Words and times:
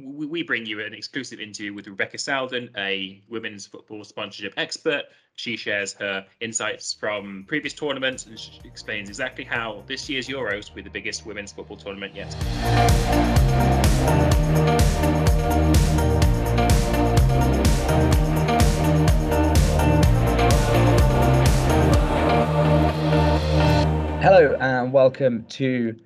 we 0.00 0.44
bring 0.44 0.64
you 0.64 0.80
an 0.80 0.94
exclusive 0.94 1.40
interview 1.40 1.74
with 1.74 1.88
Rebecca 1.88 2.18
Southern, 2.18 2.70
a 2.76 3.20
women's 3.28 3.66
football 3.66 4.04
sponsorship 4.04 4.54
expert. 4.56 5.06
She 5.34 5.56
shares 5.56 5.92
her 5.94 6.24
insights 6.40 6.92
from 6.92 7.44
previous 7.48 7.74
tournaments 7.74 8.26
and 8.26 8.38
she 8.38 8.60
explains 8.64 9.08
exactly 9.08 9.42
how 9.42 9.82
this 9.88 10.08
year's 10.08 10.28
Euros 10.28 10.68
will 10.68 10.76
be 10.76 10.82
the 10.82 10.90
biggest 10.90 11.26
women's 11.26 11.50
football 11.50 11.76
tournament 11.76 12.14
yet. 12.14 12.32
Hello 24.22 24.56
and 24.60 24.92
welcome 24.92 25.44
to 25.46 25.96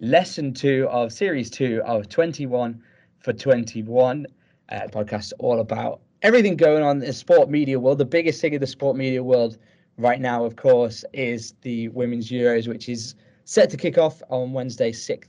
lesson 0.00 0.52
two 0.52 0.86
of 0.90 1.10
series 1.10 1.48
two 1.48 1.80
of 1.86 2.06
21 2.10 2.82
for 3.20 3.32
21 3.32 4.26
uh, 4.70 4.80
podcast 4.92 5.32
all 5.38 5.60
about 5.60 6.00
everything 6.22 6.56
going 6.56 6.82
on 6.82 7.00
in 7.00 7.06
the 7.06 7.12
sport 7.12 7.48
media 7.48 7.78
world. 7.78 7.98
The 7.98 8.04
biggest 8.04 8.40
thing 8.40 8.54
in 8.54 8.60
the 8.60 8.66
sport 8.66 8.96
media 8.96 9.22
world 9.22 9.58
right 9.96 10.20
now, 10.20 10.44
of 10.44 10.56
course, 10.56 11.04
is 11.12 11.54
the 11.62 11.88
Women's 11.88 12.30
Euros, 12.30 12.68
which 12.68 12.88
is 12.88 13.14
set 13.44 13.70
to 13.70 13.76
kick 13.76 13.98
off 13.98 14.22
on 14.28 14.52
Wednesday, 14.52 14.92
6th 14.92 15.28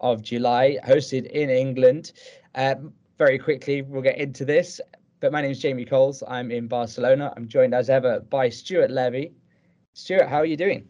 of 0.00 0.22
July, 0.22 0.78
hosted 0.86 1.26
in 1.26 1.50
England. 1.50 2.12
Um, 2.54 2.92
very 3.18 3.38
quickly, 3.38 3.82
we'll 3.82 4.02
get 4.02 4.18
into 4.18 4.44
this. 4.44 4.80
But 5.20 5.32
my 5.32 5.42
name 5.42 5.50
is 5.50 5.58
Jamie 5.58 5.84
Coles. 5.84 6.22
I'm 6.26 6.50
in 6.50 6.66
Barcelona. 6.66 7.32
I'm 7.36 7.46
joined 7.46 7.74
as 7.74 7.90
ever 7.90 8.20
by 8.20 8.48
Stuart 8.48 8.90
Levy. 8.90 9.32
Stuart, 9.92 10.28
how 10.28 10.38
are 10.38 10.46
you 10.46 10.56
doing? 10.56 10.88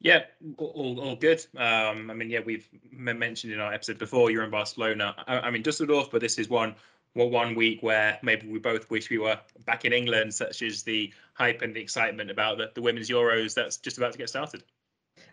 Yeah, 0.00 0.24
all, 0.58 1.00
all 1.00 1.16
good. 1.16 1.44
Um, 1.56 2.10
I 2.10 2.14
mean, 2.14 2.30
yeah, 2.30 2.40
we've 2.44 2.68
mentioned 2.92 3.52
in 3.52 3.60
our 3.60 3.72
episode 3.72 3.98
before 3.98 4.30
you're 4.30 4.44
in 4.44 4.50
Barcelona. 4.50 5.14
I, 5.26 5.40
I 5.40 5.50
mean, 5.50 5.62
Dusseldorf, 5.62 6.10
but 6.10 6.20
this 6.20 6.38
is 6.38 6.48
one 6.48 6.74
well, 7.16 7.30
one 7.30 7.54
week 7.54 7.82
where 7.82 8.18
maybe 8.22 8.46
we 8.46 8.58
both 8.58 8.90
wish 8.90 9.08
we 9.08 9.16
were 9.16 9.40
back 9.64 9.86
in 9.86 9.92
England, 9.92 10.34
such 10.34 10.60
as 10.60 10.82
the 10.82 11.12
hype 11.32 11.62
and 11.62 11.74
the 11.74 11.80
excitement 11.80 12.30
about 12.30 12.58
the, 12.58 12.70
the 12.74 12.82
women's 12.82 13.08
Euros 13.08 13.54
that's 13.54 13.78
just 13.78 13.96
about 13.96 14.12
to 14.12 14.18
get 14.18 14.28
started. 14.28 14.62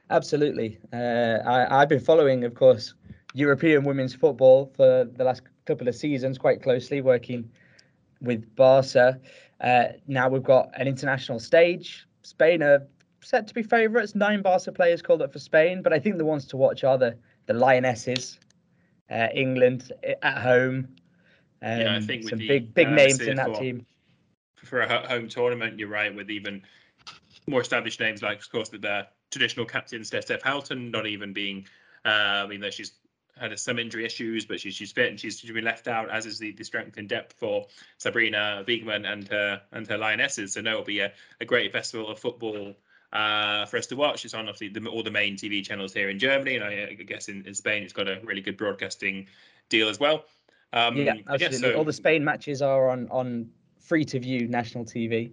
Absolutely. 0.09 0.79
Uh, 0.93 1.39
I, 1.45 1.81
I've 1.81 1.89
been 1.89 1.99
following, 1.99 2.45
of 2.45 2.55
course, 2.55 2.93
European 3.33 3.83
women's 3.83 4.15
football 4.15 4.71
for 4.77 5.03
the 5.03 5.23
last 5.25 5.41
couple 5.65 5.87
of 5.89 5.95
seasons 5.95 6.37
quite 6.37 6.63
closely, 6.63 7.01
working 7.01 7.49
with 8.21 8.55
Barca. 8.55 9.19
Uh, 9.59 9.85
now 10.07 10.29
we've 10.29 10.43
got 10.43 10.69
an 10.75 10.87
international 10.87 11.39
stage. 11.39 12.07
Spain 12.21 12.63
are 12.63 12.87
set 13.23 13.47
to 13.47 13.53
be 13.53 13.63
favourites. 13.63 14.15
Nine 14.15 14.41
Barca 14.41 14.71
players 14.71 15.01
called 15.01 15.21
up 15.21 15.33
for 15.33 15.39
Spain, 15.39 15.81
but 15.81 15.93
I 15.93 15.99
think 15.99 16.17
the 16.17 16.25
ones 16.25 16.45
to 16.47 16.57
watch 16.57 16.83
are 16.83 16.97
the 16.97 17.17
the 17.45 17.53
Lionesses, 17.53 18.39
uh, 19.09 19.27
England 19.33 19.91
at 20.21 20.37
home. 20.37 20.87
Um, 21.61 21.79
yeah, 21.79 21.93
I 21.93 21.95
um, 21.97 22.03
think 22.03 22.29
some 22.29 22.39
big 22.39 22.73
big 22.73 22.89
names 22.89 23.21
in 23.21 23.37
that 23.37 23.47
for, 23.47 23.61
team. 23.61 23.85
For 24.63 24.81
a 24.81 25.07
home 25.07 25.27
tournament, 25.27 25.79
you're 25.79 25.89
right. 25.89 26.13
With 26.13 26.29
even 26.29 26.61
more 27.47 27.61
established 27.61 27.99
names 27.99 28.21
like, 28.21 28.39
of 28.39 28.49
course, 28.51 28.69
the 28.69 29.07
traditional 29.31 29.65
captain 29.65 30.03
Steph 30.03 30.41
Houghton 30.43 30.91
not 30.91 31.07
even 31.07 31.33
being. 31.33 31.65
Uh, 32.05 32.43
I 32.43 32.47
mean, 32.47 32.59
that 32.61 32.73
she's 32.73 32.93
had 33.37 33.57
some 33.57 33.79
injury 33.79 34.05
issues, 34.05 34.45
but 34.45 34.59
she's 34.59 34.75
she's 34.75 34.91
fit 34.91 35.09
and 35.09 35.19
she's, 35.19 35.39
she's 35.39 35.51
been 35.51 35.63
left 35.63 35.87
out, 35.87 36.09
as 36.09 36.25
is 36.25 36.37
the, 36.37 36.51
the 36.51 36.63
strength 36.63 36.97
and 36.97 37.09
depth 37.09 37.33
for 37.33 37.65
Sarina 37.99 38.65
Wiegman 38.67 39.11
and 39.11 39.27
her 39.29 39.61
and 39.71 39.87
her 39.87 39.97
Lionesses. 39.97 40.53
So 40.53 40.61
no, 40.61 40.71
it'll 40.71 40.83
be 40.83 40.99
a, 40.99 41.11
a 41.41 41.45
great 41.45 41.71
festival 41.71 42.09
of 42.09 42.19
football 42.19 42.75
uh, 43.13 43.65
for 43.67 43.77
us 43.77 43.85
to 43.87 43.95
watch. 43.95 44.25
It's 44.25 44.33
on 44.33 44.49
obviously 44.49 44.69
the, 44.69 44.89
all 44.89 45.03
the 45.03 45.11
main 45.11 45.37
TV 45.37 45.63
channels 45.63 45.93
here 45.93 46.09
in 46.09 46.19
Germany, 46.19 46.55
and 46.55 46.65
I, 46.65 46.97
I 46.99 47.03
guess 47.03 47.29
in, 47.29 47.45
in, 47.45 47.53
Spain 47.53 47.83
it's 47.83 47.93
got 47.93 48.07
a 48.07 48.19
really 48.23 48.41
good 48.41 48.57
broadcasting 48.57 49.27
deal 49.69 49.87
as 49.87 49.99
well. 49.99 50.25
Um, 50.73 50.97
yeah, 50.97 51.13
absolutely. 51.29 51.59
So, 51.59 51.75
all 51.75 51.83
the 51.83 51.93
Spain 51.93 52.23
matches 52.25 52.61
are 52.61 52.89
on 52.89 53.07
on 53.09 53.49
free 53.79 54.03
to 54.05 54.19
view 54.19 54.47
national 54.47 54.83
TV. 54.83 55.31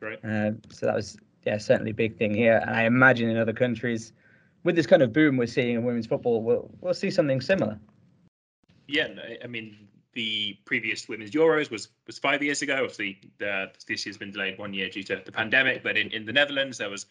Right. 0.00 0.22
Uh, 0.22 0.52
so 0.70 0.86
that 0.86 0.94
was 0.94 1.16
yeah 1.44 1.56
certainly 1.56 1.92
a 1.92 1.94
big 1.94 2.16
thing 2.16 2.34
here, 2.34 2.58
and 2.58 2.70
I 2.70 2.84
imagine 2.84 3.30
in 3.30 3.38
other 3.38 3.54
countries, 3.54 4.12
with 4.64 4.76
this 4.76 4.86
kind 4.86 5.02
of 5.02 5.12
boom 5.12 5.38
we're 5.38 5.46
seeing 5.46 5.76
in 5.76 5.84
women's 5.84 6.06
football, 6.06 6.42
we'll 6.42 6.70
we'll 6.82 6.94
see 6.94 7.10
something 7.10 7.40
similar. 7.40 7.80
Yeah, 8.86 9.08
I 9.42 9.46
mean 9.46 9.88
the 10.18 10.58
previous 10.64 11.08
women's 11.08 11.30
Euros 11.30 11.70
was 11.70 11.90
was 12.08 12.18
five 12.18 12.42
years 12.42 12.60
ago. 12.60 12.74
Obviously, 12.74 13.20
the, 13.38 13.70
this 13.86 14.04
year's 14.04 14.18
been 14.18 14.32
delayed 14.32 14.58
one 14.58 14.74
year 14.74 14.88
due 14.88 15.04
to 15.04 15.22
the 15.24 15.30
pandemic. 15.30 15.84
But 15.84 15.96
in, 15.96 16.10
in 16.10 16.26
the 16.26 16.32
Netherlands, 16.32 16.78
there 16.78 16.90
was 16.90 17.06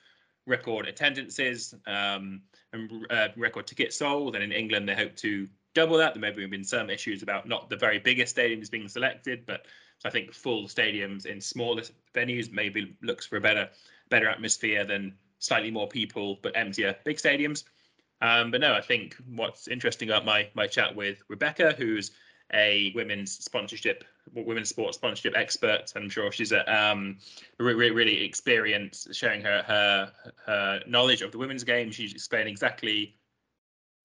record 0.45 0.89
attendances 0.89 1.73
um, 1.85 2.41
and 2.73 3.07
uh, 3.09 3.29
record 3.37 3.65
tickets 3.65 3.95
sold. 3.97 4.35
And 4.35 4.43
in 4.43 4.51
England, 4.51 4.89
they 4.89 4.93
hope 4.93 5.15
to 5.17 5.47
double 5.73 5.97
that. 5.99 6.15
There 6.15 6.19
may 6.19 6.27
have 6.27 6.51
been 6.51 6.65
some 6.65 6.89
issues 6.89 7.23
about 7.23 7.47
not 7.47 7.69
the 7.69 7.77
very 7.77 7.97
biggest 7.97 8.35
stadiums 8.35 8.69
being 8.69 8.89
selected, 8.89 9.45
but 9.45 9.67
I 10.03 10.09
think 10.09 10.33
full 10.33 10.65
stadiums 10.65 11.25
in 11.25 11.39
smaller 11.39 11.83
venues 12.13 12.51
maybe 12.51 12.97
looks 13.01 13.25
for 13.25 13.37
a 13.37 13.41
better 13.41 13.69
better 14.09 14.27
atmosphere 14.27 14.83
than 14.83 15.13
slightly 15.39 15.71
more 15.71 15.87
people 15.87 16.39
but 16.41 16.57
emptier 16.57 16.93
big 17.05 17.15
stadiums. 17.15 17.63
Um, 18.19 18.51
but 18.51 18.59
no, 18.59 18.73
I 18.73 18.81
think 18.81 19.15
what's 19.33 19.69
interesting 19.69 20.09
about 20.09 20.25
my 20.25 20.49
my 20.55 20.67
chat 20.67 20.93
with 20.93 21.23
Rebecca, 21.29 21.73
who's 21.77 22.11
a 22.53 22.91
women's 22.95 23.31
sponsorship, 23.31 24.03
women's 24.33 24.69
sports 24.69 24.97
sponsorship 24.97 25.35
expert. 25.35 25.91
I'm 25.95 26.09
sure 26.09 26.31
she's 26.31 26.51
a 26.51 26.73
um, 26.73 27.17
really, 27.59 27.91
really 27.91 28.23
experienced, 28.23 29.13
sharing 29.13 29.41
her, 29.41 29.63
her 29.63 30.11
her 30.45 30.81
knowledge 30.87 31.21
of 31.21 31.31
the 31.31 31.37
women's 31.37 31.63
game. 31.63 31.91
She's 31.91 32.13
explaining 32.13 32.51
exactly 32.51 33.15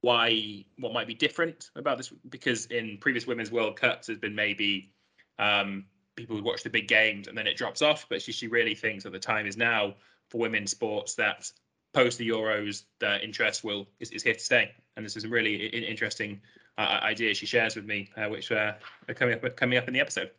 why 0.00 0.64
what 0.78 0.92
might 0.92 1.06
be 1.06 1.14
different 1.14 1.70
about 1.76 1.96
this 1.96 2.12
because 2.28 2.66
in 2.66 2.98
previous 3.00 3.26
women's 3.26 3.52
World 3.52 3.76
Cups 3.76 4.08
there's 4.08 4.18
been 4.18 4.34
maybe 4.34 4.90
um, 5.38 5.84
people 6.16 6.36
who 6.36 6.42
watch 6.42 6.64
the 6.64 6.70
big 6.70 6.88
games 6.88 7.28
and 7.28 7.38
then 7.38 7.46
it 7.46 7.56
drops 7.56 7.82
off. 7.82 8.06
But 8.08 8.20
she 8.22 8.32
she 8.32 8.48
really 8.48 8.74
thinks 8.74 9.04
that 9.04 9.12
the 9.12 9.18
time 9.18 9.46
is 9.46 9.56
now 9.56 9.94
for 10.28 10.38
women's 10.38 10.72
sports 10.72 11.14
that 11.14 11.50
post 11.94 12.18
the 12.18 12.28
Euros 12.28 12.84
the 12.98 13.22
interest 13.22 13.62
will 13.62 13.86
is, 14.00 14.10
is 14.10 14.22
here 14.22 14.34
to 14.34 14.40
stay. 14.40 14.72
And 14.96 15.04
this 15.04 15.16
is 15.16 15.24
a 15.24 15.28
really 15.28 15.66
interesting 15.66 16.40
uh, 16.78 17.00
ideas 17.02 17.36
she 17.38 17.46
shares 17.46 17.76
with 17.76 17.84
me, 17.84 18.10
uh, 18.16 18.26
which 18.26 18.50
uh, 18.50 18.72
are 19.08 19.14
coming 19.14 19.34
up 19.34 19.56
coming 19.56 19.78
up 19.78 19.88
in 19.88 19.94
the 19.94 20.00
episode. 20.00 20.30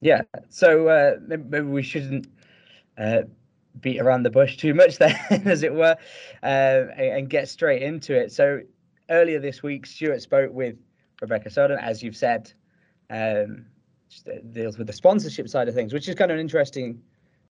Yeah, 0.00 0.22
so 0.48 0.88
uh, 0.88 1.16
maybe 1.26 1.60
we 1.60 1.82
shouldn't 1.82 2.26
uh, 2.98 3.22
beat 3.80 4.00
around 4.00 4.24
the 4.24 4.30
bush 4.30 4.56
too 4.56 4.74
much 4.74 4.98
then, 4.98 5.16
as 5.46 5.62
it 5.62 5.72
were, 5.72 5.96
uh, 6.42 6.46
and, 6.46 7.30
get 7.30 7.48
straight 7.48 7.82
into 7.82 8.14
it. 8.14 8.32
So 8.32 8.60
earlier 9.10 9.38
this 9.38 9.62
week, 9.62 9.86
Stuart 9.86 10.20
spoke 10.20 10.52
with 10.52 10.76
Rebecca 11.20 11.50
Sowden, 11.50 11.78
as 11.78 12.02
you've 12.02 12.16
said, 12.16 12.52
um, 13.10 13.66
deals 14.50 14.76
with 14.76 14.88
the 14.88 14.92
sponsorship 14.92 15.48
side 15.48 15.68
of 15.68 15.74
things, 15.74 15.92
which 15.92 16.08
is 16.08 16.16
kind 16.16 16.30
of 16.30 16.34
an 16.34 16.40
interesting 16.40 17.00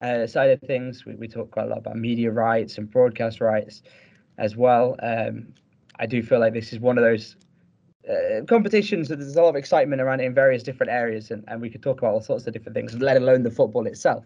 uh, 0.02 0.26
side 0.26 0.50
of 0.50 0.60
things. 0.62 1.06
We, 1.06 1.16
we 1.16 1.28
talk 1.28 1.52
quite 1.52 1.68
a 1.68 1.70
lot 1.70 1.78
about 1.78 1.98
media 1.98 2.32
rights 2.32 2.80
and 2.80 2.90
broadcast 2.90 3.42
rights 3.42 3.84
as 4.40 4.56
well. 4.58 4.96
Um, 5.04 5.54
I 6.00 6.06
do 6.06 6.24
feel 6.24 6.40
like 6.40 6.54
this 6.54 6.74
is 6.74 6.80
one 6.80 6.98
of 6.98 7.04
those 7.04 7.36
uh, 8.10 8.44
competitions 8.46 9.10
there's 9.10 9.36
a 9.36 9.42
lot 9.42 9.50
of 9.50 9.56
excitement 9.56 10.02
around 10.02 10.20
it 10.20 10.26
in 10.26 10.34
various 10.34 10.64
different 10.64 10.92
areas, 10.92 11.32
and, 11.32 11.44
and 11.48 11.62
we 11.62 11.70
could 11.70 11.84
talk 11.84 12.00
about 12.00 12.14
all 12.14 12.22
sorts 12.22 12.48
of 12.48 12.54
different 12.54 12.76
things, 12.76 12.96
let 12.96 13.18
alone 13.18 13.44
the 13.44 13.52
football 13.52 13.86
itself. 13.86 14.26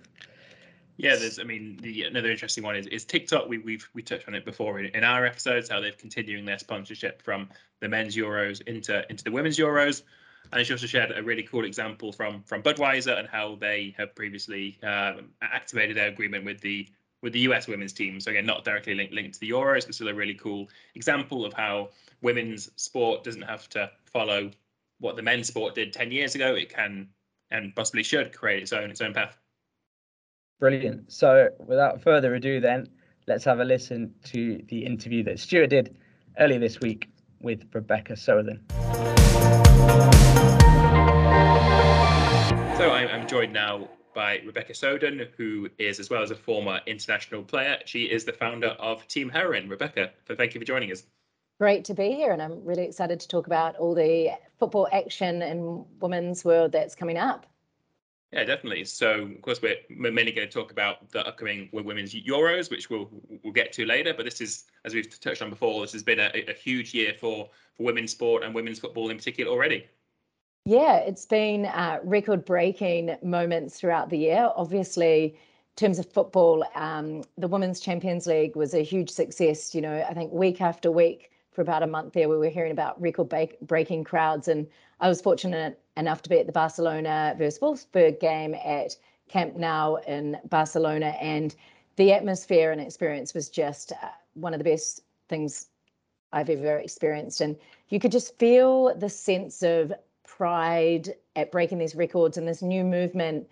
Yeah, 0.97 1.15
there's. 1.15 1.39
I 1.39 1.44
mean, 1.44 1.80
the 1.81 2.03
another 2.03 2.30
interesting 2.30 2.63
one 2.63 2.75
is, 2.75 2.85
is 2.88 3.03
TikTok. 3.03 3.50
We 3.50 3.57
we've 3.57 3.88
we 3.94 4.03
touched 4.03 4.27
on 4.27 4.35
it 4.35 4.45
before 4.45 4.80
in, 4.80 4.85
in 4.95 5.03
our 5.03 5.25
episodes 5.25 5.69
how 5.69 5.80
they're 5.80 5.91
continuing 5.91 6.45
their 6.45 6.59
sponsorship 6.59 7.21
from 7.21 7.50
the 7.80 7.89
men's 7.89 8.15
Euros 8.15 8.62
into 8.68 9.03
into 9.09 9.24
the 9.24 9.31
women's 9.31 9.57
Euros. 9.57 10.03
And 10.51 10.63
she 10.65 10.74
also 10.74 10.86
shared 10.86 11.12
a 11.15 11.24
really 11.24 11.44
cool 11.44 11.65
example 11.65 12.12
from 12.12 12.44
from 12.44 12.62
Budweiser 12.62 13.18
and 13.18 13.27
how 13.27 13.56
they 13.56 13.95
have 13.97 14.13
previously 14.13 14.77
um, 14.83 15.29
activated 15.41 15.97
their 15.97 16.09
agreement 16.09 16.45
with 16.45 16.62
the 16.62 16.88
with 17.24 17.34
the 17.34 17.40
US 17.40 17.68
women's 17.68 17.94
team. 17.94 18.20
So 18.20 18.30
again, 18.30 18.46
not 18.46 18.64
directly 18.64 18.94
linked 18.94 19.14
linked 19.14 19.34
to 19.36 19.40
the 19.40 19.50
Euros, 19.50 19.86
but 19.88 19.96
still 19.96 20.10
a 20.10 20.14
really 20.14 20.36
cool 20.36 20.70
example 20.94 21.46
of 21.46 21.54
how 21.54 21.90
women's 22.22 22.70
sport 22.75 23.24
doesn't 23.24 23.42
have 23.42 23.68
to 23.70 23.90
follow 24.06 24.52
what 25.00 25.16
the 25.16 25.24
men's 25.24 25.48
sport 25.48 25.74
did 25.74 25.92
10 25.94 26.12
years 26.12 26.36
ago. 26.36 26.54
It 26.54 26.70
can 26.70 27.08
and 27.50 27.75
possibly 27.75 28.04
should 28.04 28.34
create 28.38 28.62
its 28.62 28.74
own 28.74 28.92
its 28.92 29.02
own 29.02 29.14
path. 29.14 29.38
Brilliant. 30.60 31.12
So 31.12 31.50
without 31.66 32.02
further 32.02 32.36
ado, 32.36 32.60
then 32.60 32.90
let's 33.25 33.46
have 33.46 33.60
a 33.60 33.66
listen 33.66 34.14
to 34.25 34.62
the 34.68 34.86
interview 34.86 35.24
that 35.24 35.40
Stuart 35.40 35.68
did 35.68 35.96
earlier 36.40 36.60
this 36.60 36.80
week 36.81 37.10
with 37.40 37.64
Rebecca 37.74 38.16
Sowden. 38.16 38.62
So 42.78 42.92
I'm 42.92 43.28
joined 43.28 43.54
now 43.54 43.88
by 44.13 44.42
Rebecca 44.45 44.74
Sowden, 44.74 45.27
who 45.38 45.69
is, 45.77 46.00
as 46.00 46.10
well 46.10 46.21
as 46.21 46.31
a 46.31 46.36
former 46.36 46.80
international 46.86 47.44
player, 47.44 47.80
she 47.86 48.04
is 48.04 48.25
the 48.25 48.33
founder 48.33 48.69
of 48.80 49.07
Team 49.07 49.30
Heroine. 49.30 49.69
Rebecca, 49.69 50.12
thank 50.38 50.54
you 50.54 50.62
for 50.62 50.65
joining 50.65 50.92
us. 50.92 51.04
Great 51.60 51.86
to 51.86 51.94
be 51.94 52.12
here, 52.12 52.31
and 52.31 52.42
I'm 52.42 52.63
really 52.65 52.83
excited 52.83 53.19
to 53.19 53.27
talk 53.27 53.48
about 53.48 53.75
all 53.77 53.94
the 53.94 54.31
football 54.60 54.88
action 54.92 55.42
in 55.42 55.86
women's 56.00 56.44
world 56.44 56.71
that's 56.71 56.95
coming 56.95 57.18
up. 57.18 57.45
Yeah, 58.33 58.44
definitely. 58.45 58.83
So, 58.86 59.25
of 59.25 59.42
course, 59.44 59.62
we're, 59.62 59.75
mainly 59.89 60.31
going 60.31 60.48
to 60.48 60.54
talk 60.54 60.71
about 60.71 61.12
the 61.12 61.25
upcoming 61.27 61.69
Women's 61.71 62.15
Euros, 62.15 62.71
which 62.71 62.89
we'll 62.89 63.07
we'll 63.44 63.54
get 63.54 63.71
to 63.74 63.86
later. 63.86 64.12
But 64.12 64.25
this 64.25 64.42
is, 64.42 64.63
as 64.86 64.95
we've 64.95 65.19
touched 65.19 65.44
on 65.44 65.51
before, 65.51 65.81
this 65.81 65.94
has 65.94 66.01
been 66.01 66.19
a, 66.19 66.31
a 66.50 66.54
huge 66.54 66.95
year 66.95 67.13
for 67.19 67.50
for 67.77 67.83
women's 67.83 68.12
sport 68.12 68.44
and 68.44 68.56
women's 68.56 68.80
football 68.80 69.10
in 69.12 69.18
particular 69.18 69.51
already. 69.51 69.86
Yeah, 70.65 70.95
it's 71.00 71.25
been 71.25 71.65
uh, 71.65 72.00
record-breaking 72.06 73.18
moments 73.21 73.77
throughout 73.77 74.10
the 74.10 74.18
year. 74.18 74.50
Obviously, 74.56 75.25
in 75.25 75.75
terms 75.75 76.00
of 76.00 76.10
football, 76.10 76.63
um, 76.74 77.24
the 77.38 77.50
Women's 77.50 77.81
Champions 77.81 78.27
League 78.27 78.56
was 78.56 78.74
a 78.74 78.81
huge 78.81 79.10
success. 79.10 79.75
You 79.75 79.81
know, 79.81 80.06
I 80.10 80.13
think 80.13 80.31
week 80.31 80.62
after 80.62 80.89
week 80.89 81.31
for 81.51 81.62
about 81.62 81.83
a 81.83 81.88
month 81.88 82.13
there, 82.13 82.30
we 82.30 82.38
were 82.38 82.48
hearing 82.48 82.71
about 82.71 83.00
record-breaking 83.01 84.06
crowds, 84.06 84.48
and 84.48 84.65
I 85.01 85.10
was 85.10 85.21
fortunate 85.21 85.81
enough 85.98 86.21
to 86.21 86.30
be 86.30 86.39
at 86.39 86.45
the 86.45 86.54
Barcelona 86.54 87.36
versus 87.38 87.60
Wolfsburg 87.60 88.21
game 88.21 88.56
at 88.56 88.95
Camp 89.27 89.57
Nou 89.57 89.98
in 90.07 90.38
Barcelona, 90.45 91.18
and 91.19 91.54
the 91.98 92.13
atmosphere 92.13 92.71
and 92.71 92.80
experience 92.80 93.33
was 93.33 93.50
just 93.50 93.92
uh, 93.92 94.07
one 94.36 94.54
of 94.54 94.60
the 94.60 94.63
best 94.63 95.01
things 95.27 95.68
I've 96.31 96.50
ever 96.50 96.77
experienced. 96.77 97.42
And 97.42 97.57
you 97.89 98.00
could 98.00 98.13
just 98.13 98.39
feel 98.39 98.95
the 98.95 99.10
sense 99.10 99.62
of 99.62 99.92
pride 100.24 101.16
at 101.36 101.52
breaking 101.52 101.78
these 101.78 101.96
records 101.96 102.38
and 102.38 102.48
this 102.48 102.62
new 102.62 102.84
movement 102.84 103.48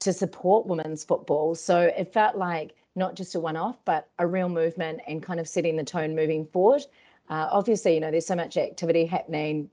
to 0.00 0.12
support 0.12 0.66
women's 0.66 1.04
football. 1.04 1.54
So 1.54 1.80
it 1.80 2.12
felt 2.12 2.36
like 2.36 2.74
not 2.96 3.14
just 3.14 3.34
a 3.34 3.40
one 3.40 3.56
off, 3.56 3.78
but 3.84 4.08
a 4.18 4.26
real 4.26 4.48
movement 4.48 5.00
and 5.06 5.22
kind 5.22 5.40
of 5.40 5.48
setting 5.48 5.76
the 5.76 5.84
tone 5.84 6.14
moving 6.14 6.46
forward. 6.46 6.82
Uh, 7.28 7.48
obviously, 7.50 7.94
you 7.94 8.00
know, 8.00 8.10
there's 8.10 8.26
so 8.26 8.34
much 8.34 8.56
activity 8.56 9.06
happening 9.06 9.70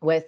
with 0.00 0.26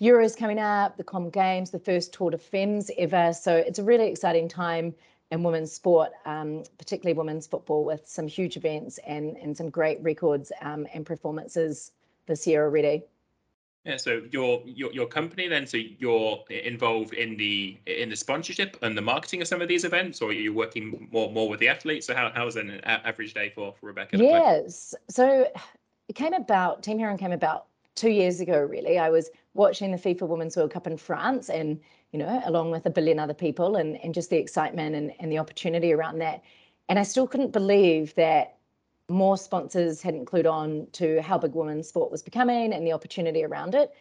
Euros 0.00 0.36
coming 0.36 0.58
up, 0.58 0.96
the 0.96 1.04
Com 1.04 1.30
Games, 1.30 1.70
the 1.70 1.78
first 1.78 2.12
Tour 2.12 2.30
de 2.30 2.38
Femmes 2.38 2.90
ever. 2.98 3.32
So 3.32 3.54
it's 3.54 3.78
a 3.78 3.84
really 3.84 4.08
exciting 4.08 4.48
time 4.48 4.94
in 5.30 5.42
women's 5.42 5.72
sport, 5.72 6.12
um, 6.24 6.64
particularly 6.78 7.16
women's 7.16 7.46
football, 7.46 7.84
with 7.84 8.06
some 8.06 8.26
huge 8.26 8.56
events 8.56 8.98
and, 9.06 9.36
and 9.38 9.56
some 9.56 9.70
great 9.70 10.02
records 10.02 10.52
um, 10.60 10.86
and 10.92 11.06
performances 11.06 11.92
this 12.26 12.46
year 12.46 12.64
already. 12.64 13.04
Yeah, 13.86 13.98
so 13.98 14.22
your, 14.32 14.62
your 14.64 14.92
your 14.92 15.06
company 15.06 15.46
then, 15.46 15.64
so 15.64 15.76
you're 15.76 16.42
involved 16.48 17.14
in 17.14 17.36
the 17.36 17.78
in 17.86 18.10
the 18.10 18.16
sponsorship 18.16 18.76
and 18.82 18.98
the 18.98 19.02
marketing 19.02 19.40
of 19.42 19.46
some 19.46 19.62
of 19.62 19.68
these 19.68 19.84
events, 19.84 20.20
or 20.20 20.32
you're 20.32 20.42
you 20.42 20.52
working 20.52 21.08
more 21.12 21.30
more 21.30 21.48
with 21.48 21.60
the 21.60 21.68
athletes? 21.68 22.08
So 22.08 22.14
how 22.14 22.32
how's 22.34 22.56
an 22.56 22.80
average 22.84 23.32
day 23.32 23.52
for 23.54 23.72
for 23.78 23.86
Rebecca? 23.86 24.18
Yes, 24.18 24.92
so 25.08 25.48
it 26.08 26.16
came 26.16 26.32
about. 26.32 26.82
Team 26.82 26.98
Heroine 26.98 27.16
came 27.16 27.30
about 27.30 27.66
two 27.94 28.10
years 28.10 28.40
ago. 28.40 28.58
Really, 28.58 28.98
I 28.98 29.08
was 29.08 29.30
watching 29.54 29.92
the 29.92 29.98
FIFA 29.98 30.26
Women's 30.26 30.56
World 30.56 30.72
Cup 30.72 30.88
in 30.88 30.96
France, 30.96 31.48
and 31.48 31.80
you 32.10 32.18
know, 32.18 32.42
along 32.44 32.72
with 32.72 32.86
a 32.86 32.90
billion 32.90 33.20
other 33.20 33.34
people, 33.34 33.76
and 33.76 34.02
and 34.02 34.12
just 34.12 34.30
the 34.30 34.36
excitement 34.36 34.96
and 34.96 35.12
and 35.20 35.30
the 35.30 35.38
opportunity 35.38 35.92
around 35.92 36.18
that, 36.18 36.42
and 36.88 36.98
I 36.98 37.04
still 37.04 37.28
couldn't 37.28 37.52
believe 37.52 38.16
that 38.16 38.55
more 39.08 39.36
sponsors 39.36 40.02
hadn't 40.02 40.26
clued 40.26 40.50
on 40.50 40.86
to 40.92 41.22
how 41.22 41.38
big 41.38 41.54
women's 41.54 41.88
sport 41.88 42.10
was 42.10 42.22
becoming 42.22 42.72
and 42.72 42.86
the 42.86 42.92
opportunity 42.92 43.44
around 43.44 43.74
it. 43.74 43.92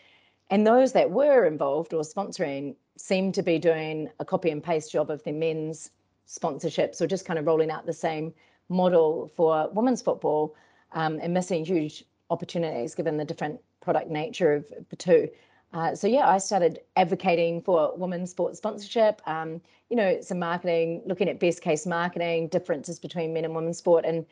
And 0.49 0.65
those 0.65 0.93
that 0.93 1.11
were 1.11 1.45
involved 1.45 1.93
or 1.93 2.01
sponsoring 2.01 2.75
seemed 2.97 3.33
to 3.35 3.43
be 3.43 3.59
doing 3.59 4.09
a 4.19 4.25
copy 4.25 4.49
and 4.49 4.63
paste 4.63 4.91
job 4.91 5.09
of 5.09 5.23
their 5.23 5.33
men's 5.33 5.91
sponsorships 6.27 7.01
or 7.01 7.07
just 7.07 7.25
kind 7.25 7.37
of 7.37 7.45
rolling 7.45 7.71
out 7.71 7.85
the 7.85 7.93
same 7.93 8.33
model 8.69 9.31
for 9.35 9.69
women's 9.73 10.01
football 10.01 10.55
um, 10.93 11.19
and 11.21 11.33
missing 11.33 11.65
huge 11.65 12.03
opportunities 12.29 12.95
given 12.95 13.17
the 13.17 13.25
different 13.25 13.59
product 13.81 14.09
nature 14.09 14.53
of 14.53 14.65
the 14.89 14.95
two. 14.95 15.29
Uh, 15.73 15.93
so 15.93 16.07
yeah, 16.07 16.27
I 16.27 16.37
started 16.37 16.79
advocating 16.95 17.61
for 17.61 17.93
women's 17.97 18.31
sports 18.31 18.57
sponsorship. 18.57 19.21
Um, 19.27 19.61
you 19.89 19.97
know, 19.97 20.19
some 20.21 20.39
marketing, 20.39 21.01
looking 21.05 21.27
at 21.27 21.39
best 21.39 21.61
case 21.61 21.85
marketing, 21.85 22.47
differences 22.47 22.99
between 22.99 23.33
men 23.33 23.45
and 23.45 23.53
women's 23.53 23.77
sport, 23.77 24.05
and 24.05 24.25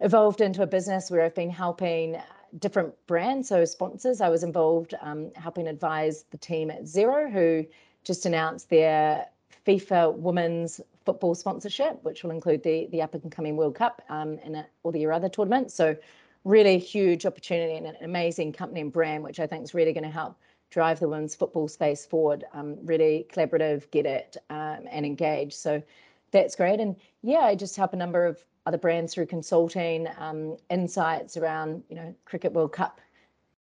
evolved 0.00 0.40
into 0.40 0.62
a 0.62 0.66
business 0.66 1.10
where 1.10 1.22
I've 1.22 1.34
been 1.34 1.50
helping 1.50 2.20
different 2.58 2.94
brands, 3.06 3.48
so 3.48 3.64
sponsors. 3.64 4.20
I 4.20 4.28
was 4.28 4.42
involved 4.42 4.94
um, 5.00 5.32
helping 5.34 5.66
advise 5.66 6.24
the 6.30 6.38
team 6.38 6.70
at 6.70 6.84
Xero, 6.84 7.30
who 7.30 7.66
just 8.04 8.26
announced 8.26 8.70
their 8.70 9.26
FIFA 9.66 10.16
Women's 10.16 10.80
Football 11.04 11.34
sponsorship, 11.34 12.02
which 12.02 12.22
will 12.22 12.30
include 12.30 12.62
the 12.62 12.88
the 12.90 13.02
up 13.02 13.12
and 13.14 13.30
coming 13.30 13.56
World 13.56 13.74
Cup 13.74 14.02
um, 14.08 14.38
and 14.42 14.56
uh, 14.56 14.62
all 14.82 14.92
the 14.92 15.06
other 15.06 15.28
tournaments. 15.28 15.74
So, 15.74 15.96
really 16.44 16.78
huge 16.78 17.26
opportunity 17.26 17.74
and 17.76 17.86
an 17.86 17.96
amazing 18.02 18.52
company 18.52 18.80
and 18.80 18.92
brand, 18.92 19.22
which 19.22 19.38
I 19.38 19.46
think 19.46 19.64
is 19.64 19.74
really 19.74 19.92
going 19.92 20.04
to 20.04 20.10
help 20.10 20.36
drive 20.70 21.00
the 21.00 21.08
women's 21.08 21.34
football 21.34 21.68
space 21.68 22.06
forward. 22.06 22.44
Um, 22.54 22.78
really 22.84 23.26
collaborative, 23.30 23.90
get 23.90 24.06
it, 24.06 24.38
um, 24.48 24.86
and 24.90 25.04
engage. 25.04 25.54
So, 25.54 25.82
that's 26.30 26.56
great. 26.56 26.80
And 26.80 26.96
yeah, 27.22 27.40
I 27.40 27.54
just 27.54 27.76
help 27.76 27.92
a 27.92 27.96
number 27.96 28.24
of 28.24 28.42
other 28.66 28.78
brands 28.78 29.14
through 29.14 29.26
consulting, 29.26 30.08
um, 30.18 30.56
insights 30.70 31.36
around, 31.36 31.82
you 31.88 31.96
know, 31.96 32.14
Cricket 32.24 32.52
World 32.52 32.72
Cup 32.72 33.00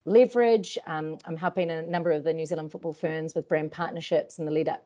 leverage. 0.06 0.77
Um, 0.88 1.18
I'm 1.25 1.38
helping 1.38 1.70
a 1.70 1.82
number 1.84 2.12
of 2.12 2.24
the 2.24 2.34
New 2.34 2.46
Zealand 2.46 2.72
football 2.72 2.94
firms 2.94 3.36
with 3.36 3.48
brand 3.48 3.72
partnerships 3.72 4.39
in 4.39 4.46
the 4.46 4.51
lead 4.51 4.68
up 4.68 4.86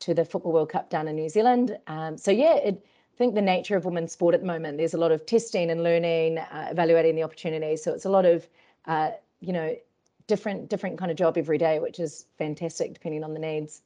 to 0.00 0.12
the 0.12 0.24
Football 0.24 0.52
World 0.52 0.70
Cup 0.70 0.90
down 0.90 1.08
in 1.08 1.16
New 1.16 1.28
Zealand. 1.28 1.78
Um, 1.86 2.18
so 2.18 2.30
yeah, 2.30 2.56
it, 2.56 2.84
I 2.84 3.16
think 3.16 3.34
the 3.34 3.42
nature 3.42 3.76
of 3.76 3.86
women's 3.86 4.12
sport 4.12 4.34
at 4.34 4.40
the 4.40 4.46
moment, 4.46 4.76
there's 4.76 4.94
a 4.94 4.98
lot 4.98 5.12
of 5.12 5.24
testing 5.24 5.70
and 5.70 5.82
learning, 5.82 6.38
uh, 6.38 6.68
evaluating 6.70 7.16
the 7.16 7.22
opportunities. 7.22 7.82
So 7.82 7.94
it's 7.94 8.04
a 8.04 8.10
lot 8.10 8.26
of, 8.26 8.46
uh, 8.84 9.12
you 9.40 9.54
know, 9.54 9.74
different 10.26 10.68
different 10.68 10.98
kind 10.98 11.10
of 11.10 11.16
job 11.16 11.38
every 11.38 11.56
day, 11.56 11.78
which 11.78 11.98
is 11.98 12.26
fantastic 12.36 12.92
depending 12.92 13.24
on 13.24 13.32
the 13.32 13.40
needs 13.40 13.80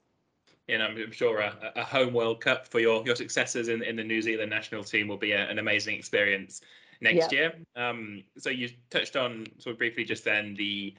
and 0.71 0.83
I'm 0.83 1.13
sure 1.13 1.41
a, 1.41 1.73
a, 1.77 1.85
home 1.85 2.13
World 2.13 2.41
Cup 2.41 2.67
for 2.67 2.81
your 2.81 3.05
your 3.05 3.17
successors 3.17 3.69
in, 3.69 3.83
in 3.83 3.97
the 3.97 4.05
New 4.05 4.23
Zealand 4.23 4.51
national 4.51 4.85
team 4.85 5.09
will 5.09 5.17
be 5.17 5.33
a, 5.33 5.49
an 5.49 5.59
amazing 5.59 5.97
experience 5.97 6.61
next 7.01 7.33
year. 7.33 7.55
Um, 7.77 8.23
so 8.37 8.51
you 8.51 8.71
touched 8.91 9.17
on 9.17 9.47
sort 9.59 9.75
of 9.75 9.79
briefly 9.79 10.05
just 10.05 10.25
then 10.25 10.55
the 10.55 10.95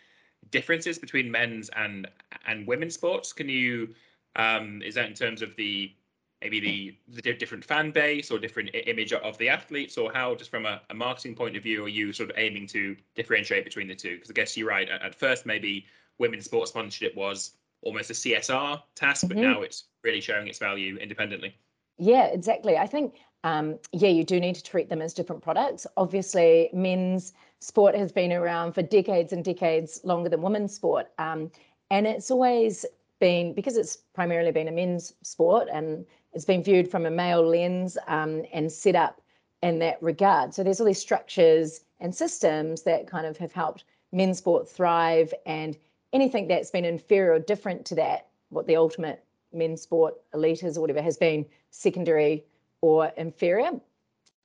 differences 0.49 0.97
between 0.97 1.29
men's 1.31 1.69
and 1.75 2.07
and 2.47 2.67
women's 2.67 2.95
sports. 2.95 3.33
Can 3.33 3.49
you 3.49 3.89
um, 4.35 4.81
is 4.81 4.95
that 4.95 5.07
in 5.07 5.13
terms 5.13 5.41
of 5.41 5.55
the 5.55 5.93
maybe 6.41 6.59
the 6.59 7.21
the 7.21 7.33
different 7.33 7.63
fan 7.63 7.91
base 7.91 8.31
or 8.31 8.39
different 8.39 8.71
image 8.73 9.13
of 9.13 9.37
the 9.37 9.49
athletes, 9.49 9.97
or 9.97 10.11
how 10.11 10.35
just 10.35 10.49
from 10.49 10.65
a, 10.65 10.81
a 10.89 10.93
marketing 10.93 11.35
point 11.35 11.55
of 11.55 11.63
view 11.63 11.85
are 11.85 11.89
you 11.89 12.11
sort 12.11 12.29
of 12.29 12.37
aiming 12.37 12.67
to 12.67 12.95
differentiate 13.15 13.63
between 13.63 13.87
the 13.87 13.95
two? 13.95 14.15
Because 14.15 14.31
I 14.31 14.33
guess 14.33 14.57
you're 14.57 14.67
right. 14.67 14.89
At, 14.89 15.01
at 15.01 15.15
first, 15.15 15.45
maybe 15.45 15.85
women's 16.17 16.45
sports 16.45 16.71
sponsorship 16.71 17.15
was 17.15 17.51
almost 17.81 18.09
a 18.09 18.13
CSR 18.13 18.81
task, 18.95 19.27
but 19.27 19.37
mm-hmm. 19.37 19.51
now 19.51 19.61
it's 19.61 19.85
really 20.03 20.21
showing 20.21 20.47
its 20.47 20.59
value 20.59 20.97
independently. 20.97 21.55
Yeah, 21.97 22.25
exactly. 22.27 22.77
I 22.77 22.87
think 22.87 23.15
um, 23.43 23.79
yeah, 23.91 24.09
you 24.09 24.23
do 24.23 24.39
need 24.39 24.55
to 24.55 24.63
treat 24.63 24.89
them 24.89 25.01
as 25.01 25.13
different 25.13 25.41
products. 25.41 25.87
Obviously, 25.97 26.69
men's 26.73 27.33
sport 27.59 27.95
has 27.95 28.11
been 28.11 28.31
around 28.31 28.73
for 28.73 28.81
decades 28.81 29.33
and 29.33 29.43
decades 29.43 30.01
longer 30.03 30.29
than 30.29 30.41
women's 30.41 30.73
sport. 30.73 31.07
Um, 31.17 31.51
and 31.89 32.05
it's 32.05 32.29
always 32.29 32.85
been, 33.19 33.53
because 33.53 33.77
it's 33.77 33.97
primarily 34.13 34.51
been 34.51 34.67
a 34.67 34.71
men's 34.71 35.13
sport 35.23 35.67
and 35.71 36.05
it's 36.33 36.45
been 36.45 36.63
viewed 36.63 36.89
from 36.89 37.05
a 37.05 37.11
male 37.11 37.45
lens 37.45 37.97
um, 38.07 38.43
and 38.53 38.71
set 38.71 38.95
up 38.95 39.21
in 39.63 39.79
that 39.79 40.01
regard. 40.01 40.53
So 40.53 40.63
there's 40.63 40.79
all 40.79 40.87
these 40.87 41.01
structures 41.01 41.81
and 41.99 42.13
systems 42.13 42.83
that 42.83 43.07
kind 43.07 43.25
of 43.25 43.37
have 43.37 43.51
helped 43.51 43.83
men's 44.11 44.37
sport 44.37 44.69
thrive 44.69 45.33
and 45.45 45.77
anything 46.13 46.47
that's 46.47 46.71
been 46.71 46.85
inferior 46.85 47.33
or 47.33 47.39
different 47.39 47.85
to 47.87 47.95
that, 47.95 48.27
what 48.49 48.67
the 48.67 48.75
ultimate 48.75 49.23
men's 49.53 49.81
sport 49.81 50.15
elite 50.33 50.63
is 50.63 50.77
or 50.77 50.81
whatever, 50.81 51.01
has 51.01 51.17
been 51.17 51.45
secondary 51.71 52.45
or 52.81 53.11
inferior. 53.17 53.71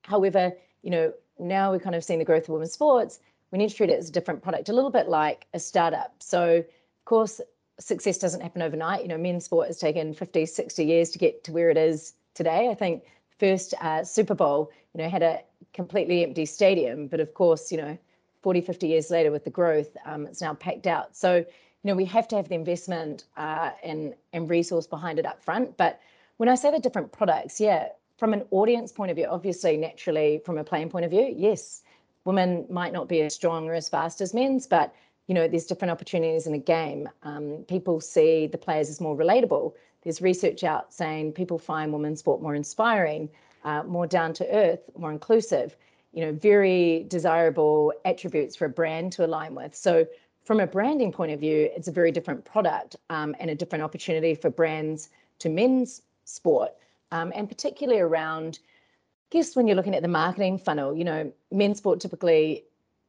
However, 0.02 0.52
you 0.82 0.90
know, 0.90 1.12
now 1.38 1.72
we're 1.72 1.80
kind 1.80 1.96
of 1.96 2.04
seeing 2.04 2.18
the 2.18 2.24
growth 2.24 2.44
of 2.44 2.50
women's 2.50 2.72
sports. 2.72 3.20
We 3.50 3.58
need 3.58 3.70
to 3.70 3.76
treat 3.76 3.90
it 3.90 3.98
as 3.98 4.08
a 4.08 4.12
different 4.12 4.42
product, 4.42 4.68
a 4.68 4.72
little 4.72 4.90
bit 4.90 5.08
like 5.08 5.46
a 5.54 5.58
startup. 5.58 6.14
So, 6.20 6.56
of 6.56 7.04
course, 7.04 7.40
success 7.78 8.18
doesn't 8.18 8.40
happen 8.40 8.62
overnight. 8.62 9.02
You 9.02 9.08
know, 9.08 9.18
men's 9.18 9.44
sport 9.44 9.66
has 9.68 9.78
taken 9.78 10.14
50, 10.14 10.46
60 10.46 10.84
years 10.84 11.10
to 11.10 11.18
get 11.18 11.44
to 11.44 11.52
where 11.52 11.70
it 11.70 11.76
is 11.76 12.14
today. 12.34 12.68
I 12.68 12.74
think 12.74 13.04
first 13.38 13.74
uh, 13.80 14.04
Super 14.04 14.34
Bowl, 14.34 14.70
you 14.94 15.02
know, 15.02 15.08
had 15.08 15.22
a 15.22 15.40
completely 15.72 16.22
empty 16.22 16.46
stadium, 16.46 17.06
but 17.06 17.20
of 17.20 17.34
course, 17.34 17.70
you 17.70 17.78
know, 17.78 17.98
40, 18.46 18.60
50 18.60 18.86
years 18.86 19.10
later 19.10 19.32
with 19.32 19.42
the 19.42 19.50
growth, 19.50 19.96
um, 20.04 20.24
it's 20.24 20.40
now 20.40 20.54
packed 20.54 20.86
out. 20.86 21.16
So, 21.16 21.38
you 21.38 21.44
know, 21.82 21.96
we 21.96 22.04
have 22.04 22.28
to 22.28 22.36
have 22.36 22.48
the 22.48 22.54
investment 22.54 23.24
uh, 23.36 23.72
and 23.82 24.14
and 24.32 24.48
resource 24.48 24.86
behind 24.86 25.18
it 25.18 25.26
up 25.26 25.42
front. 25.42 25.76
But 25.76 25.98
when 26.36 26.48
I 26.48 26.54
say 26.54 26.70
the 26.70 26.78
different 26.78 27.10
products, 27.10 27.60
yeah, 27.60 27.88
from 28.18 28.32
an 28.32 28.44
audience 28.52 28.92
point 28.92 29.10
of 29.10 29.16
view, 29.16 29.26
obviously, 29.26 29.76
naturally, 29.76 30.40
from 30.46 30.58
a 30.58 30.62
playing 30.62 30.90
point 30.90 31.04
of 31.04 31.10
view, 31.10 31.34
yes, 31.36 31.82
women 32.24 32.66
might 32.70 32.92
not 32.92 33.08
be 33.08 33.20
as 33.22 33.34
strong 33.34 33.68
or 33.68 33.74
as 33.74 33.88
fast 33.88 34.20
as 34.20 34.32
men's, 34.32 34.68
but 34.68 34.94
you 35.26 35.34
know, 35.34 35.48
there's 35.48 35.66
different 35.66 35.90
opportunities 35.90 36.46
in 36.46 36.54
a 36.54 36.58
game. 36.58 37.08
Um, 37.24 37.64
people 37.66 38.00
see 38.00 38.46
the 38.46 38.58
players 38.58 38.88
as 38.88 39.00
more 39.00 39.16
relatable. 39.16 39.72
There's 40.02 40.22
research 40.22 40.62
out 40.62 40.94
saying 40.94 41.32
people 41.32 41.58
find 41.58 41.92
women's 41.92 42.20
sport 42.20 42.40
more 42.40 42.54
inspiring, 42.54 43.28
uh, 43.64 43.82
more 43.82 44.06
down 44.06 44.34
to 44.34 44.48
earth, 44.54 44.88
more 44.96 45.10
inclusive. 45.10 45.76
You 46.16 46.24
know, 46.24 46.32
very 46.32 47.04
desirable 47.08 47.92
attributes 48.04 48.56
for 48.56 48.64
a 48.64 48.70
brand 48.70 49.12
to 49.12 49.24
align 49.24 49.54
with. 49.54 49.76
So, 49.76 50.06
from 50.42 50.58
a 50.60 50.66
branding 50.66 51.12
point 51.12 51.30
of 51.30 51.38
view, 51.40 51.70
it's 51.76 51.88
a 51.88 51.92
very 51.92 52.10
different 52.10 52.44
product 52.44 52.96
um, 53.10 53.36
and 53.38 53.50
a 53.50 53.54
different 53.54 53.84
opportunity 53.84 54.34
for 54.34 54.50
brands 54.50 55.10
to 55.40 55.48
men's 55.48 56.02
sport 56.24 56.72
um, 57.12 57.32
and 57.34 57.48
particularly 57.48 58.00
around, 58.00 58.58
I 58.64 59.38
guess, 59.38 59.54
when 59.56 59.66
you're 59.66 59.76
looking 59.76 59.94
at 59.94 60.02
the 60.02 60.08
marketing 60.08 60.58
funnel, 60.58 60.96
you 60.96 61.04
know, 61.04 61.32
men's 61.52 61.78
sport 61.78 62.00
typically 62.00 62.64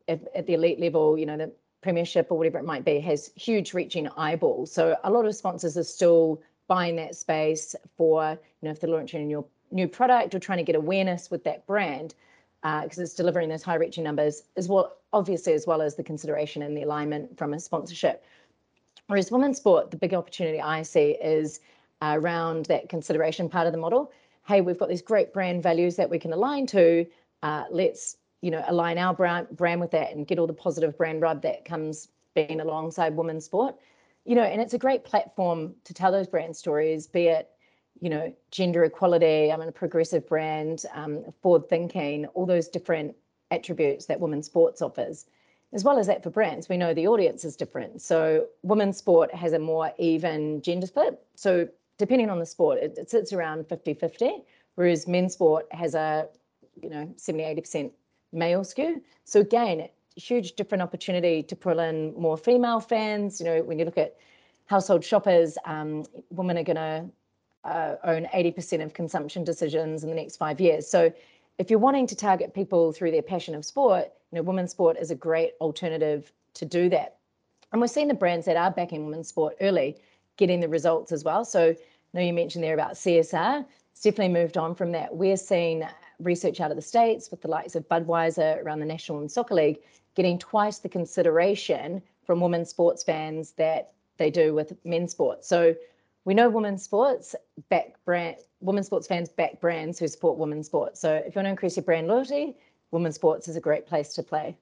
at, 0.08 0.22
at 0.36 0.48
the 0.48 0.54
elite 0.54 0.80
level, 0.80 1.18
you 1.18 1.26
know, 1.26 1.38
the 1.38 1.52
premiership 1.82 2.28
or 2.32 2.38
whatever 2.38 2.58
it 2.60 2.66
might 2.66 2.86
be, 2.86 3.00
has 3.00 3.32
huge 3.36 3.74
reaching 3.74 4.08
eyeballs. 4.18 4.72
So 4.72 4.96
a 5.04 5.12
lot 5.12 5.26
of 5.26 5.36
sponsors 5.36 5.78
are 5.78 5.84
still 5.84 6.42
buying 6.68 6.96
that 6.98 7.16
space 7.16 7.76
for, 7.96 8.32
you 8.32 8.66
know, 8.66 8.72
if 8.72 8.80
they're 8.80 8.90
launching 8.90 9.22
a 9.22 9.26
new, 9.26 9.46
new 9.72 9.88
product 9.88 10.36
or 10.36 10.40
trying 10.40 10.58
to 10.58 10.64
get 10.64 10.76
awareness 10.76 11.32
with 11.32 11.44
that 11.46 11.66
brand, 11.66 12.14
because 12.84 13.00
uh, 13.00 13.04
it's 13.04 13.14
delivering 13.14 13.50
those 13.50 13.64
high 13.64 13.76
reaching 13.76 14.04
numbers, 14.04 14.44
as 14.56 14.68
well, 14.68 14.98
obviously, 15.14 15.54
as 15.54 15.66
well 15.68 15.82
as 15.82 15.96
the 15.96 16.04
consideration 16.04 16.62
and 16.62 16.76
the 16.76 16.84
alignment 16.84 17.38
from 17.38 17.54
a 17.54 17.60
sponsorship. 17.60 18.26
Whereas 19.08 19.32
women's 19.32 19.58
sport, 19.58 19.92
the 19.92 19.98
big 19.98 20.14
opportunity 20.14 20.60
I 20.60 20.82
see 20.82 21.12
is 21.22 21.62
around 22.02 22.66
that 22.66 22.90
consideration 22.90 23.50
part 23.50 23.68
of 23.68 23.74
the 23.74 23.80
model. 23.80 24.12
Hey, 24.46 24.62
we've 24.62 24.78
got 24.78 24.90
these 24.90 25.02
great 25.02 25.34
brand 25.34 25.64
values 25.64 25.96
that 25.96 26.10
we 26.10 26.20
can 26.20 26.34
align 26.34 26.68
to. 26.68 27.06
Uh, 27.44 27.64
let's 27.70 28.18
you 28.42 28.52
know 28.52 28.64
align 28.68 28.98
our 28.98 29.14
brand 29.14 29.48
brand 29.52 29.82
with 29.82 29.92
that 29.92 30.14
and 30.14 30.28
get 30.28 30.38
all 30.38 30.48
the 30.48 30.54
positive 30.54 30.96
brand 30.98 31.22
rub 31.22 31.42
that 31.42 31.66
comes 31.66 32.10
being 32.36 32.60
alongside 32.60 33.16
women's 33.16 33.46
sport. 33.46 33.76
You 34.26 34.36
know, 34.36 34.44
and 34.44 34.62
it's 34.62 34.74
a 34.74 34.78
great 34.78 35.06
platform 35.06 35.74
to 35.86 35.94
tell 35.94 36.12
those 36.12 36.28
brand 36.28 36.56
stories, 36.56 37.08
be 37.08 37.28
it 37.28 37.50
you 38.02 38.10
know 38.10 38.34
gender 38.52 38.84
equality. 38.84 39.52
I'm 39.52 39.62
a 39.62 39.72
progressive 39.72 40.28
brand, 40.28 40.86
um, 40.94 41.24
forward 41.42 41.70
thinking, 41.70 42.26
all 42.28 42.46
those 42.46 42.68
different 42.68 43.16
attributes 43.52 44.06
that 44.08 44.20
women's 44.20 44.46
sports 44.46 44.82
offers 44.82 45.26
as 45.74 45.84
well 45.84 46.00
as 46.00 46.08
that 46.08 46.24
for 46.24 46.30
brands, 46.30 46.70
we 46.70 46.78
know 46.78 46.94
the 46.94 47.08
audience 47.08 47.44
is 47.44 47.56
different. 47.56 48.02
So 48.02 48.48
women's 48.64 48.98
sport 48.98 49.34
has 49.34 49.54
a 49.54 49.60
more 49.60 49.92
even 49.98 50.62
gender 50.62 50.88
split. 50.88 51.20
So 51.36 51.68
depending 51.98 52.30
on 52.30 52.40
the 52.40 52.46
sport, 52.46 52.80
it, 52.80 52.98
it 52.98 53.10
sits 53.10 53.34
around 53.34 53.68
50 53.68 53.94
50, 53.94 54.44
whereas 54.76 55.08
men's 55.08 55.34
sport 55.34 55.68
has 55.72 55.94
a, 55.94 56.28
you 56.82 56.90
know, 56.90 57.12
70, 57.18 57.44
80% 57.44 57.92
male 58.32 58.64
skew. 58.64 59.02
So 59.26 59.42
again, 59.42 59.90
huge 60.16 60.54
different 60.54 60.82
opportunity 60.82 61.44
to 61.44 61.56
pull 61.56 61.80
in 61.80 62.14
more 62.18 62.38
female 62.38 62.80
fans. 62.80 63.40
You 63.40 63.46
know, 63.46 63.64
when 63.64 63.78
you 63.78 63.86
look 63.86 63.98
at 63.98 64.16
household 64.68 65.04
shoppers, 65.04 65.58
um, 65.66 66.06
women 66.30 66.58
are 66.58 66.64
going 66.64 66.78
to 66.78 67.06
uh, 67.68 67.96
own 68.04 68.26
80% 68.34 68.84
of 68.84 68.94
consumption 68.94 69.44
decisions 69.44 70.04
in 70.04 70.10
the 70.10 70.16
next 70.16 70.38
five 70.38 70.60
years. 70.62 70.88
So 70.88 71.12
if 71.58 71.70
you're 71.70 71.80
wanting 71.80 72.08
to 72.08 72.16
target 72.16 72.54
people 72.54 72.94
through 72.94 73.12
their 73.12 73.22
passion 73.22 73.56
of 73.56 73.66
sport, 73.66 74.06
you 74.32 74.38
know, 74.38 74.42
women's 74.42 74.72
sport 74.72 74.98
is 74.98 75.12
a 75.12 75.16
great 75.16 75.54
alternative 75.60 76.32
to 76.56 76.66
do 76.66 76.90
that. 76.90 77.18
And 77.72 77.82
we're 77.82 77.88
seeing 77.88 78.08
the 78.08 78.14
brands 78.14 78.46
that 78.46 78.56
are 78.56 78.72
backing 78.72 79.06
women's 79.06 79.28
sport 79.28 79.56
early 79.62 79.98
getting 80.38 80.60
the 80.60 80.70
results 80.70 81.12
as 81.12 81.24
well. 81.24 81.44
So, 81.44 81.70
I 81.70 82.18
know 82.18 82.22
you 82.22 82.34
mentioned 82.34 82.64
there 82.64 82.74
about 82.74 82.94
CSR. 82.94 83.66
It's 83.92 84.02
definitely 84.02 84.34
moved 84.34 84.58
on 84.58 84.76
from 84.76 84.92
that. 84.94 85.16
We're 85.16 85.36
seeing 85.36 85.84
research 86.20 86.62
out 86.62 86.72
of 86.72 86.78
the 86.78 86.82
States 86.82 87.30
with 87.30 87.42
the 87.42 87.48
likes 87.48 87.76
of 87.76 87.88
Budweiser 87.90 88.64
around 88.64 88.80
the 88.80 88.86
National 88.86 89.18
Women's 89.18 89.34
Soccer 89.34 89.56
League 89.56 89.80
getting 90.16 90.40
twice 90.40 90.80
the 90.80 90.90
consideration 90.90 92.02
from 92.26 92.40
women's 92.40 92.70
sports 92.70 93.04
fans 93.04 93.52
that 93.54 93.92
they 94.18 94.32
do 94.32 94.54
with 94.54 94.74
men's 94.84 95.12
sports. 95.12 95.48
So 95.48 95.76
we 96.28 96.34
know 96.34 96.50
women's 96.50 96.84
sports 96.84 97.36
back 97.70 97.94
brand 98.04 98.36
women's 98.60 98.88
sports 98.88 99.08
fans 99.08 99.30
back 99.30 99.62
brands 99.62 99.98
who 99.98 100.10
support 100.10 100.38
women's 100.38 100.66
sports. 100.66 101.00
So 101.00 101.14
if 101.14 101.34
you 101.34 101.40
want 101.40 101.46
to 101.46 101.52
increase 101.52 101.78
your 101.78 101.86
brand 101.86 102.10
loyalty, 102.10 102.58
women's 102.92 103.16
sports 103.16 103.48
is 103.48 103.56
a 103.56 103.62
great 103.62 103.88
place 103.88 104.14
to 104.16 104.24
play. 104.24 104.58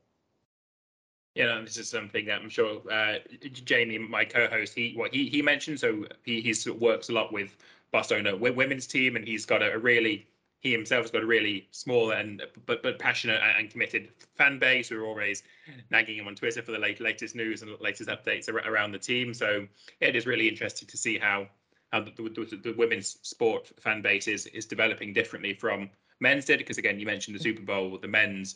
Yeah, 1.33 1.45
no, 1.45 1.63
this 1.63 1.77
is 1.77 1.89
something 1.89 2.27
that 2.27 2.39
I'm 2.39 2.49
sure 2.49 2.81
uh, 2.91 3.15
Jamie, 3.51 3.97
my 3.97 4.25
co-host, 4.25 4.75
he 4.75 4.93
what 4.95 5.11
he 5.11 5.27
he 5.27 5.41
mentioned. 5.41 5.79
So 5.79 6.05
he 6.23 6.39
he 6.39 6.53
works 6.69 7.09
a 7.09 7.13
lot 7.13 7.33
with 7.33 7.57
Barcelona 7.91 8.37
women's 8.37 8.85
team, 8.85 9.15
and 9.15 9.27
he's 9.27 9.47
got 9.47 9.63
a, 9.63 9.73
a 9.73 9.79
really 9.79 10.27
he 10.59 10.71
himself 10.71 11.03
has 11.03 11.11
got 11.11 11.21
a 11.21 11.25
really 11.25 11.67
small 11.71 12.11
and 12.11 12.41
but 12.65 12.81
but 12.81 12.97
passionate 12.97 13.41
and 13.57 13.69
committed 13.69 14.09
fan 14.35 14.57
base 14.57 14.89
who 14.89 14.99
are 14.99 15.05
always 15.05 15.43
nagging 15.91 16.17
him 16.17 16.27
on 16.27 16.35
Twitter 16.35 16.61
for 16.61 16.71
the 16.71 16.79
late, 16.79 16.99
latest 16.99 17.35
news 17.35 17.61
and 17.61 17.71
latest 17.79 18.09
updates 18.09 18.49
around 18.49 18.91
the 18.91 18.99
team. 18.99 19.33
So 19.33 19.67
it 19.99 20.15
is 20.15 20.25
really 20.25 20.47
interesting 20.47 20.87
to 20.87 20.97
see 20.97 21.17
how 21.17 21.47
how 21.91 22.01
the, 22.01 22.11
the, 22.11 22.59
the 22.63 22.73
women's 22.77 23.17
sport 23.21 23.71
fan 23.79 24.01
base 24.01 24.27
is 24.27 24.47
is 24.47 24.65
developing 24.65 25.13
differently 25.13 25.53
from 25.53 25.89
men's 26.19 26.45
did. 26.45 26.59
Because 26.59 26.77
again, 26.77 26.99
you 26.99 27.05
mentioned 27.05 27.35
the 27.37 27.43
Super 27.43 27.61
Bowl, 27.61 27.97
the 27.97 28.07
men's 28.07 28.55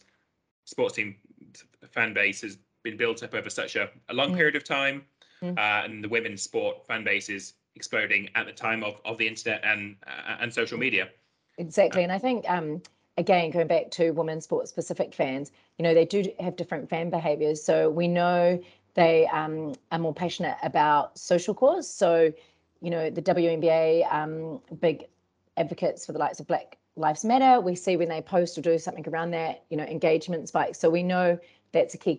sports 0.66 0.96
team 0.96 1.16
fan 1.92 2.14
base 2.14 2.42
has 2.42 2.58
been 2.84 2.98
built 2.98 3.24
up 3.24 3.34
over 3.34 3.50
such 3.50 3.76
a, 3.76 3.90
a 4.10 4.14
long 4.14 4.32
mm. 4.32 4.38
period 4.38 4.56
of 4.56 4.64
time, 4.64 5.04
mm. 5.42 5.58
uh, 5.58 5.86
and 5.86 6.04
the 6.04 6.10
women's 6.10 6.42
sport 6.42 6.88
fan 6.88 7.04
base 7.04 7.30
is 7.30 7.54
exploding 7.76 8.30
at 8.36 8.46
the 8.46 8.52
time 8.52 8.84
of, 8.84 9.00
of 9.06 9.18
the 9.18 9.28
internet 9.28 9.62
and 9.64 9.96
uh, 10.08 10.38
and 10.40 10.54
social 10.54 10.78
media. 10.78 11.10
Exactly, 11.60 12.02
and 12.04 12.12
I 12.12 12.18
think 12.18 12.50
um, 12.50 12.82
again 13.18 13.52
going 13.52 13.68
back 13.68 13.92
to 13.92 14.12
women's 14.12 14.46
sports 14.46 14.72
specific 14.72 15.14
fans, 15.14 15.52
you 15.78 15.84
know 15.84 15.94
they 15.94 16.06
do 16.06 16.24
have 16.40 16.56
different 16.56 16.90
fan 16.90 17.12
behaviors. 17.12 17.64
So 17.64 17.90
we 17.92 18.08
know 18.08 18.60
they 18.96 19.28
um, 19.28 19.76
are 19.92 20.00
more 20.00 20.14
passionate 20.14 20.58
about 20.64 21.20
social 21.20 21.54
cause. 21.54 21.88
So 21.94 22.34
you 22.82 22.90
know, 22.90 23.10
the 23.10 23.22
WNBA, 23.22 24.12
um, 24.12 24.62
big 24.80 25.06
advocates 25.58 26.06
for 26.06 26.14
the 26.14 26.20
likes 26.20 26.40
of 26.40 26.48
Black 26.48 26.78
Lives 26.96 27.26
Matter. 27.26 27.60
We 27.60 27.76
see 27.76 27.98
when 27.98 28.10
they 28.10 28.22
post 28.22 28.58
or 28.58 28.62
do 28.62 28.78
something 28.80 29.06
around 29.10 29.32
that, 29.32 29.66
you 29.70 29.78
know, 29.78 29.84
engagement 29.84 30.48
spikes. 30.48 30.80
So 30.80 30.90
we 30.90 31.04
know 31.04 31.38
that's 31.74 31.94
a 31.94 31.98
key 31.98 32.18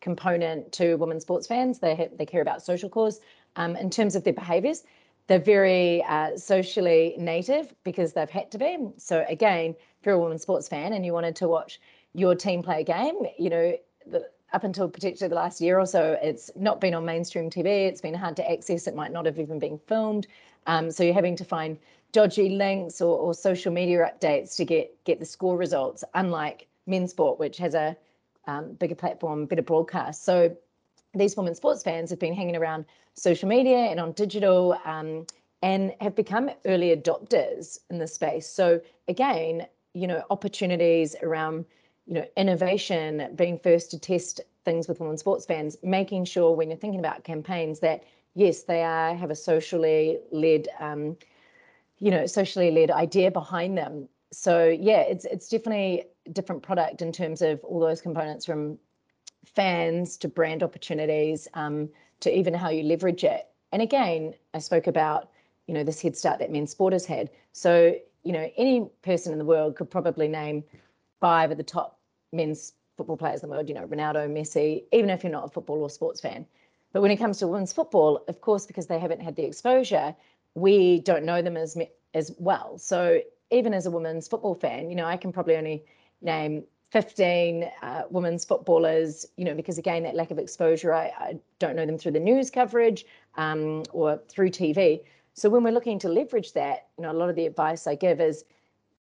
component 0.00 0.72
to 0.72 0.94
women's 0.96 1.22
sports 1.22 1.46
fans. 1.46 1.78
They 1.80 1.94
have, 1.94 2.16
they 2.16 2.26
care 2.26 2.40
about 2.40 2.62
social 2.62 2.88
cause. 2.88 3.20
Um, 3.56 3.76
in 3.76 3.90
terms 3.90 4.16
of 4.16 4.24
their 4.24 4.34
behaviours, 4.34 4.84
they're 5.26 5.38
very 5.38 6.02
uh, 6.04 6.36
socially 6.36 7.14
native 7.18 7.74
because 7.84 8.12
they've 8.12 8.30
had 8.30 8.50
to 8.52 8.58
be. 8.58 8.78
So 8.96 9.24
again, 9.28 9.74
if 10.00 10.06
you're 10.06 10.14
a 10.14 10.18
women's 10.18 10.42
sports 10.42 10.68
fan 10.68 10.92
and 10.92 11.04
you 11.04 11.12
wanted 11.12 11.36
to 11.36 11.48
watch 11.48 11.80
your 12.14 12.34
team 12.34 12.62
play 12.62 12.80
a 12.80 12.84
game, 12.84 13.14
you 13.38 13.50
know, 13.50 13.76
the, 14.06 14.28
up 14.52 14.64
until 14.64 14.88
particularly 14.88 15.28
the 15.28 15.34
last 15.34 15.60
year 15.60 15.78
or 15.78 15.86
so, 15.86 16.16
it's 16.22 16.50
not 16.54 16.80
been 16.80 16.94
on 16.94 17.04
mainstream 17.04 17.50
TV. 17.50 17.88
It's 17.88 18.00
been 18.00 18.14
hard 18.14 18.36
to 18.36 18.50
access. 18.50 18.86
It 18.86 18.94
might 18.94 19.12
not 19.12 19.26
have 19.26 19.38
even 19.38 19.58
been 19.58 19.78
filmed. 19.86 20.26
Um, 20.66 20.90
so 20.90 21.02
you're 21.02 21.14
having 21.14 21.36
to 21.36 21.44
find 21.44 21.78
dodgy 22.12 22.50
links 22.50 23.00
or, 23.00 23.18
or 23.18 23.34
social 23.34 23.72
media 23.72 24.10
updates 24.10 24.56
to 24.56 24.64
get 24.64 24.92
get 25.04 25.18
the 25.18 25.26
score 25.26 25.56
results. 25.56 26.04
Unlike 26.14 26.68
men's 26.86 27.10
sport, 27.10 27.38
which 27.38 27.58
has 27.58 27.74
a 27.74 27.96
um, 28.46 28.74
bigger 28.74 28.94
platform, 28.94 29.46
better 29.46 29.62
broadcast. 29.62 30.24
So 30.24 30.56
these 31.16 31.36
women 31.36 31.54
sports 31.54 31.82
fans 31.82 32.10
have 32.10 32.18
been 32.18 32.34
hanging 32.34 32.56
around 32.56 32.84
social 33.14 33.48
media 33.48 33.76
and 33.76 33.98
on 34.00 34.12
digital, 34.12 34.78
um, 34.84 35.26
and 35.62 35.94
have 36.00 36.14
become 36.14 36.50
early 36.66 36.94
adopters 36.94 37.78
in 37.90 37.98
the 37.98 38.06
space. 38.06 38.48
So 38.48 38.80
again, 39.08 39.66
you 39.94 40.06
know, 40.06 40.22
opportunities 40.30 41.16
around, 41.22 41.64
you 42.06 42.14
know, 42.14 42.26
innovation, 42.36 43.32
being 43.34 43.58
first 43.58 43.90
to 43.92 43.98
test 43.98 44.40
things 44.64 44.86
with 44.88 45.00
women 45.00 45.16
sports 45.16 45.46
fans, 45.46 45.76
making 45.82 46.26
sure 46.26 46.54
when 46.54 46.68
you're 46.68 46.78
thinking 46.78 47.00
about 47.00 47.24
campaigns 47.24 47.80
that 47.80 48.04
yes, 48.34 48.64
they 48.64 48.82
are 48.82 49.14
have 49.14 49.30
a 49.30 49.34
socially 49.34 50.18
led, 50.30 50.68
um, 50.78 51.16
you 51.98 52.10
know, 52.10 52.26
socially 52.26 52.70
led 52.70 52.90
idea 52.90 53.30
behind 53.30 53.78
them. 53.78 54.08
So 54.32 54.68
yeah, 54.68 55.00
it's 55.00 55.24
it's 55.24 55.48
definitely 55.48 56.04
different 56.32 56.62
product 56.62 57.00
in 57.00 57.12
terms 57.12 57.40
of 57.40 57.64
all 57.64 57.80
those 57.80 58.02
components 58.02 58.44
from 58.44 58.78
fans 59.54 60.16
to 60.18 60.28
brand 60.28 60.62
opportunities 60.62 61.48
um, 61.54 61.88
to 62.20 62.36
even 62.36 62.54
how 62.54 62.68
you 62.68 62.82
leverage 62.82 63.24
it. 63.24 63.48
And 63.72 63.82
again, 63.82 64.34
I 64.54 64.58
spoke 64.58 64.86
about 64.86 65.30
you 65.66 65.74
know 65.74 65.82
this 65.82 66.00
head 66.00 66.16
start 66.16 66.38
that 66.38 66.52
men's 66.52 66.70
sport 66.70 66.92
has 66.92 67.06
had. 67.06 67.30
So 67.52 67.96
you 68.22 68.32
know 68.32 68.50
any 68.56 68.88
person 69.02 69.32
in 69.32 69.38
the 69.38 69.44
world 69.44 69.76
could 69.76 69.90
probably 69.90 70.28
name 70.28 70.64
five 71.20 71.50
of 71.50 71.56
the 71.56 71.64
top 71.64 71.98
men's 72.32 72.72
football 72.96 73.16
players 73.16 73.42
in 73.42 73.48
the 73.48 73.54
world. 73.54 73.68
You 73.68 73.74
know 73.74 73.86
Ronaldo, 73.86 74.28
Messi, 74.28 74.84
even 74.92 75.10
if 75.10 75.22
you're 75.22 75.32
not 75.32 75.44
a 75.44 75.48
football 75.48 75.82
or 75.82 75.90
sports 75.90 76.20
fan. 76.20 76.46
But 76.92 77.02
when 77.02 77.10
it 77.10 77.16
comes 77.16 77.38
to 77.38 77.48
women's 77.48 77.72
football, 77.72 78.24
of 78.28 78.40
course, 78.40 78.64
because 78.64 78.86
they 78.86 78.98
haven't 78.98 79.20
had 79.20 79.36
the 79.36 79.44
exposure, 79.44 80.14
we 80.54 81.00
don't 81.00 81.24
know 81.24 81.42
them 81.42 81.56
as 81.56 81.76
as 82.14 82.32
well. 82.38 82.78
So 82.78 83.20
even 83.50 83.74
as 83.74 83.86
a 83.86 83.90
women's 83.90 84.28
football 84.28 84.54
fan, 84.54 84.88
you 84.90 84.96
know, 84.96 85.04
I 85.04 85.16
can 85.16 85.32
probably 85.32 85.56
only 85.56 85.84
name 86.22 86.64
15 86.90 87.70
uh, 87.82 88.02
women's 88.10 88.44
footballers, 88.44 89.26
you 89.36 89.44
know, 89.44 89.54
because 89.54 89.78
again, 89.78 90.04
that 90.04 90.14
lack 90.14 90.30
of 90.30 90.38
exposure, 90.38 90.92
I, 90.92 91.12
I 91.18 91.38
don't 91.58 91.76
know 91.76 91.86
them 91.86 91.98
through 91.98 92.12
the 92.12 92.20
news 92.20 92.50
coverage 92.50 93.04
um, 93.36 93.82
or 93.92 94.20
through 94.28 94.50
TV. 94.50 95.02
So 95.34 95.50
when 95.50 95.62
we're 95.62 95.72
looking 95.72 95.98
to 96.00 96.08
leverage 96.08 96.52
that, 96.52 96.86
you 96.96 97.02
know, 97.02 97.10
a 97.10 97.14
lot 97.14 97.28
of 97.28 97.36
the 97.36 97.46
advice 97.46 97.86
I 97.86 97.94
give 97.94 98.20
is 98.20 98.44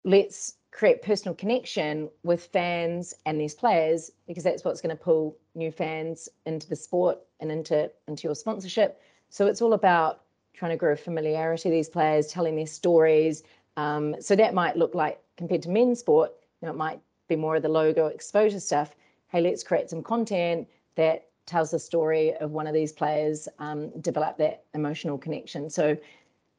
let's 0.04 0.56
create 0.72 1.02
personal 1.04 1.36
connection 1.36 2.10
with 2.24 2.46
fans 2.46 3.14
and 3.26 3.40
these 3.40 3.54
players 3.54 4.12
because 4.28 4.44
that's 4.44 4.64
what's 4.64 4.82
going 4.82 4.96
to 4.96 5.02
pull 5.02 5.38
new 5.54 5.72
fans 5.72 6.28
into 6.46 6.68
the 6.68 6.76
sport 6.76 7.20
and 7.40 7.52
into 7.52 7.92
into 8.08 8.28
your 8.28 8.36
sponsorship. 8.36 9.02
So 9.30 9.46
it's 9.46 9.62
all 9.62 9.74
about 9.74 10.22
trying 10.54 10.72
to 10.72 10.78
grow 10.78 10.96
familiarity 10.96 11.70
these 11.70 11.90
players, 11.90 12.28
telling 12.28 12.56
their 12.56 12.68
stories. 12.68 13.44
Um, 13.78 14.16
so 14.20 14.36
that 14.36 14.54
might 14.54 14.78
look 14.78 14.96
like 14.96 15.20
compared 15.38 15.62
to 15.64 15.70
men's 15.70 16.00
sport, 16.00 16.32
you 16.62 16.68
know, 16.68 16.74
it 16.74 16.78
might 16.78 17.00
be 17.28 17.36
more 17.36 17.56
of 17.56 17.62
the 17.62 17.70
logo 17.70 18.08
exposure 18.08 18.60
stuff. 18.60 18.96
Hey, 19.28 19.42
let's 19.42 19.64
create 19.64 19.90
some 19.90 20.04
content 20.04 20.68
that 20.96 21.28
tells 21.46 21.72
the 21.72 21.80
story 21.80 22.34
of 22.38 22.52
one 22.52 22.68
of 22.68 22.74
these 22.74 22.92
players, 22.92 23.48
um, 23.60 23.90
develop 24.02 24.38
that 24.38 24.64
emotional 24.74 25.18
connection. 25.18 25.70
So 25.70 25.98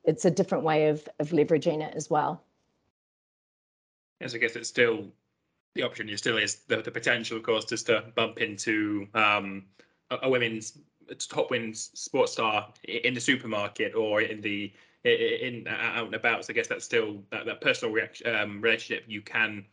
it's 0.04 0.24
a 0.24 0.30
different 0.30 0.64
way 0.64 0.88
of 0.88 1.08
of 1.18 1.30
leveraging 1.30 1.82
it 1.82 1.94
as 1.94 2.10
well. 2.10 2.42
Yes, 4.20 4.34
I 4.34 4.38
guess 4.38 4.56
it's 4.56 4.68
still 4.68 5.06
the 5.74 5.82
opportunity 5.82 6.16
still 6.16 6.38
is 6.38 6.56
the, 6.68 6.76
the 6.76 6.90
potential, 6.90 7.36
of 7.36 7.42
course, 7.42 7.64
just 7.64 7.86
to 7.86 8.04
bump 8.14 8.38
into 8.38 9.08
um, 9.14 9.64
a, 10.10 10.18
a, 10.22 10.30
women's 10.30 10.78
top 11.28 11.50
women's 11.50 11.90
sports 11.94 12.32
star 12.32 12.72
in 12.84 13.12
the 13.12 13.20
supermarket 13.20 13.94
or 13.94 14.22
in 14.22 14.40
the 14.40 14.72
in, 15.04 15.12
in 15.12 15.68
out 15.68 16.06
and 16.06 16.14
about. 16.14 16.44
So 16.44 16.52
I 16.52 16.54
guess 16.54 16.68
that's 16.68 16.84
still 16.84 17.22
that, 17.30 17.46
that 17.46 17.60
personal 17.60 17.92
reaction, 17.92 18.34
um, 18.34 18.60
relationship 18.60 19.04
you 19.08 19.20
can 19.20 19.64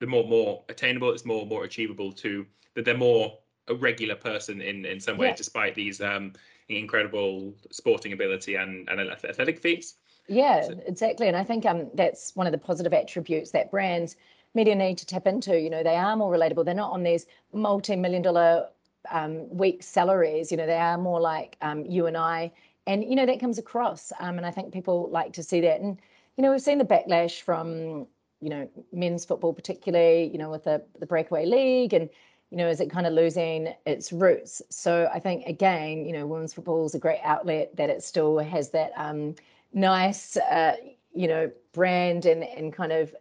the 0.00 0.06
more 0.06 0.24
more 0.24 0.64
attainable, 0.68 1.12
it's 1.12 1.24
more 1.24 1.46
more 1.46 1.64
achievable 1.64 2.12
to 2.12 2.44
that 2.74 2.84
they're 2.84 2.96
more 2.96 3.38
a 3.68 3.74
regular 3.74 4.16
person 4.16 4.60
in 4.60 4.84
in 4.84 4.98
some 4.98 5.16
way, 5.16 5.28
yeah. 5.28 5.34
despite 5.36 5.74
these 5.74 6.00
um, 6.00 6.32
incredible 6.68 7.54
sporting 7.70 8.12
ability 8.12 8.54
and, 8.56 8.88
and 8.88 9.00
athletic 9.00 9.60
feats. 9.60 9.96
Yeah, 10.28 10.62
so. 10.62 10.80
exactly. 10.86 11.28
And 11.28 11.36
I 11.36 11.44
think 11.44 11.66
um, 11.66 11.90
that's 11.94 12.34
one 12.36 12.46
of 12.46 12.52
the 12.52 12.58
positive 12.58 12.92
attributes 12.92 13.50
that 13.50 13.70
brands 13.70 14.16
media 14.54 14.74
need 14.74 14.98
to 14.98 15.06
tap 15.06 15.26
into. 15.26 15.58
You 15.58 15.70
know, 15.70 15.82
they 15.82 15.96
are 15.96 16.16
more 16.16 16.32
relatable. 16.32 16.64
They're 16.64 16.74
not 16.74 16.92
on 16.92 17.02
these 17.02 17.26
multi-million 17.52 18.22
dollar 18.22 18.68
um, 19.10 19.48
week 19.56 19.82
salaries. 19.82 20.50
You 20.50 20.56
know, 20.56 20.66
they 20.66 20.78
are 20.78 20.98
more 20.98 21.20
like 21.20 21.56
um, 21.62 21.84
you 21.84 22.06
and 22.06 22.16
I. 22.16 22.52
And, 22.86 23.04
you 23.04 23.16
know, 23.16 23.26
that 23.26 23.40
comes 23.40 23.58
across. 23.58 24.12
Um, 24.20 24.38
and 24.38 24.46
I 24.46 24.50
think 24.50 24.72
people 24.72 25.08
like 25.10 25.32
to 25.34 25.42
see 25.42 25.60
that. 25.62 25.80
And, 25.80 25.98
you 26.36 26.42
know, 26.42 26.50
we've 26.52 26.62
seen 26.62 26.78
the 26.78 26.84
backlash 26.84 27.40
from, 27.40 28.06
you 28.40 28.48
know, 28.48 28.68
men's 28.92 29.24
football, 29.24 29.52
particularly, 29.52 30.30
you 30.30 30.38
know, 30.38 30.50
with 30.50 30.64
the, 30.64 30.82
the 30.98 31.06
breakaway 31.06 31.46
league 31.46 31.92
and, 31.92 32.08
you 32.50 32.56
know, 32.56 32.68
is 32.68 32.80
it 32.80 32.90
kind 32.90 33.06
of 33.06 33.12
losing 33.12 33.74
its 33.86 34.12
roots? 34.12 34.62
So 34.70 35.08
I 35.12 35.20
think 35.20 35.46
again, 35.46 36.04
you 36.04 36.12
know, 36.12 36.26
women's 36.26 36.54
football 36.54 36.84
is 36.84 36.94
a 36.94 36.98
great 36.98 37.20
outlet 37.22 37.76
that 37.76 37.90
it 37.90 38.02
still 38.02 38.38
has 38.38 38.70
that 38.70 38.92
um, 38.96 39.34
nice, 39.72 40.36
uh, 40.36 40.76
you 41.14 41.28
know, 41.28 41.50
brand 41.72 42.26
and 42.26 42.42
and 42.42 42.72
kind 42.72 42.92
of 42.92 43.14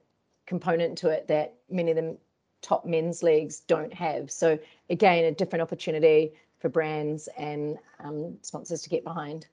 component 0.45 0.97
to 0.97 1.10
it 1.10 1.27
that 1.27 1.55
many 1.69 1.91
of 1.91 1.97
the 1.97 2.17
top 2.62 2.86
men's 2.86 3.21
leagues 3.21 3.60
don't 3.62 3.93
have. 3.93 4.32
So 4.32 4.58
again, 4.89 5.25
a 5.25 5.32
different 5.32 5.62
opportunity 5.62 6.34
for 6.60 6.69
brands 6.69 7.29
and 7.38 7.77
um, 8.03 8.38
sponsors 8.41 8.82
to 8.82 8.89
get 8.89 9.03
behind. 9.03 9.47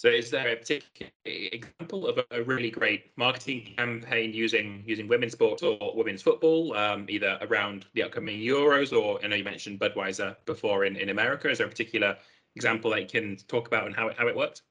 So, 0.00 0.08
is 0.08 0.30
there 0.30 0.48
a 0.48 0.56
particular 0.56 1.10
example 1.26 2.06
of 2.06 2.24
a, 2.30 2.42
really 2.42 2.70
great 2.70 3.12
marketing 3.18 3.74
campaign 3.76 4.32
using 4.32 4.82
using 4.86 5.08
women's 5.08 5.32
sports 5.32 5.62
or 5.62 5.76
women's 5.94 6.22
football, 6.22 6.74
um, 6.74 7.04
either 7.10 7.36
around 7.42 7.84
the 7.92 8.04
upcoming 8.04 8.40
Euros 8.40 8.98
or 8.98 9.22
I 9.22 9.26
know 9.26 9.36
you 9.36 9.44
mentioned 9.44 9.78
Budweiser 9.78 10.36
before 10.46 10.86
in, 10.86 10.96
in 10.96 11.10
America? 11.10 11.50
Is 11.50 11.58
there 11.58 11.66
a 11.66 11.70
particular 11.70 12.16
example 12.56 12.90
that 12.92 13.02
you 13.02 13.08
can 13.08 13.36
talk 13.46 13.66
about 13.66 13.84
and 13.84 13.94
how 13.94 14.08
it 14.08 14.16
how 14.16 14.26
it 14.26 14.34
worked? 14.34 14.62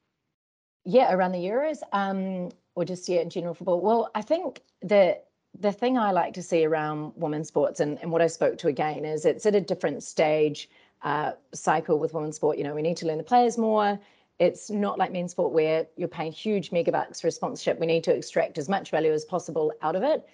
Yeah, 0.84 1.14
around 1.14 1.30
the 1.30 1.38
Euros, 1.38 1.78
um, 1.92 2.50
or 2.74 2.84
just 2.84 3.08
yeah, 3.08 3.20
in 3.20 3.30
general 3.30 3.54
football. 3.54 3.80
Well, 3.80 4.10
I 4.16 4.22
think 4.22 4.62
the 4.82 5.16
the 5.56 5.70
thing 5.70 5.96
I 5.96 6.10
like 6.10 6.34
to 6.34 6.42
see 6.42 6.64
around 6.64 7.12
women's 7.14 7.46
sports 7.46 7.78
and, 7.78 8.00
and 8.02 8.10
what 8.10 8.20
I 8.20 8.26
spoke 8.26 8.58
to 8.58 8.66
again 8.66 9.04
is 9.04 9.24
it's 9.24 9.46
at 9.46 9.54
a 9.54 9.60
different 9.60 10.02
stage 10.02 10.68
uh, 11.02 11.34
cycle 11.54 12.00
with 12.00 12.14
women's 12.14 12.34
sport. 12.34 12.58
You 12.58 12.64
know, 12.64 12.74
we 12.74 12.82
need 12.82 12.96
to 12.96 13.06
learn 13.06 13.18
the 13.18 13.22
players 13.22 13.56
more 13.56 13.96
it's 14.40 14.70
not 14.70 14.98
like 14.98 15.12
men's 15.12 15.32
sport 15.32 15.52
where 15.52 15.86
you're 15.96 16.08
paying 16.08 16.32
huge 16.32 16.70
megabucks 16.70 17.20
for 17.20 17.28
a 17.28 17.30
sponsorship. 17.30 17.78
We 17.78 17.86
need 17.86 18.02
to 18.04 18.14
extract 18.14 18.56
as 18.56 18.70
much 18.70 18.90
value 18.90 19.12
as 19.12 19.24
possible 19.24 19.70
out 19.82 19.94
of 19.94 20.02
it. 20.02 20.26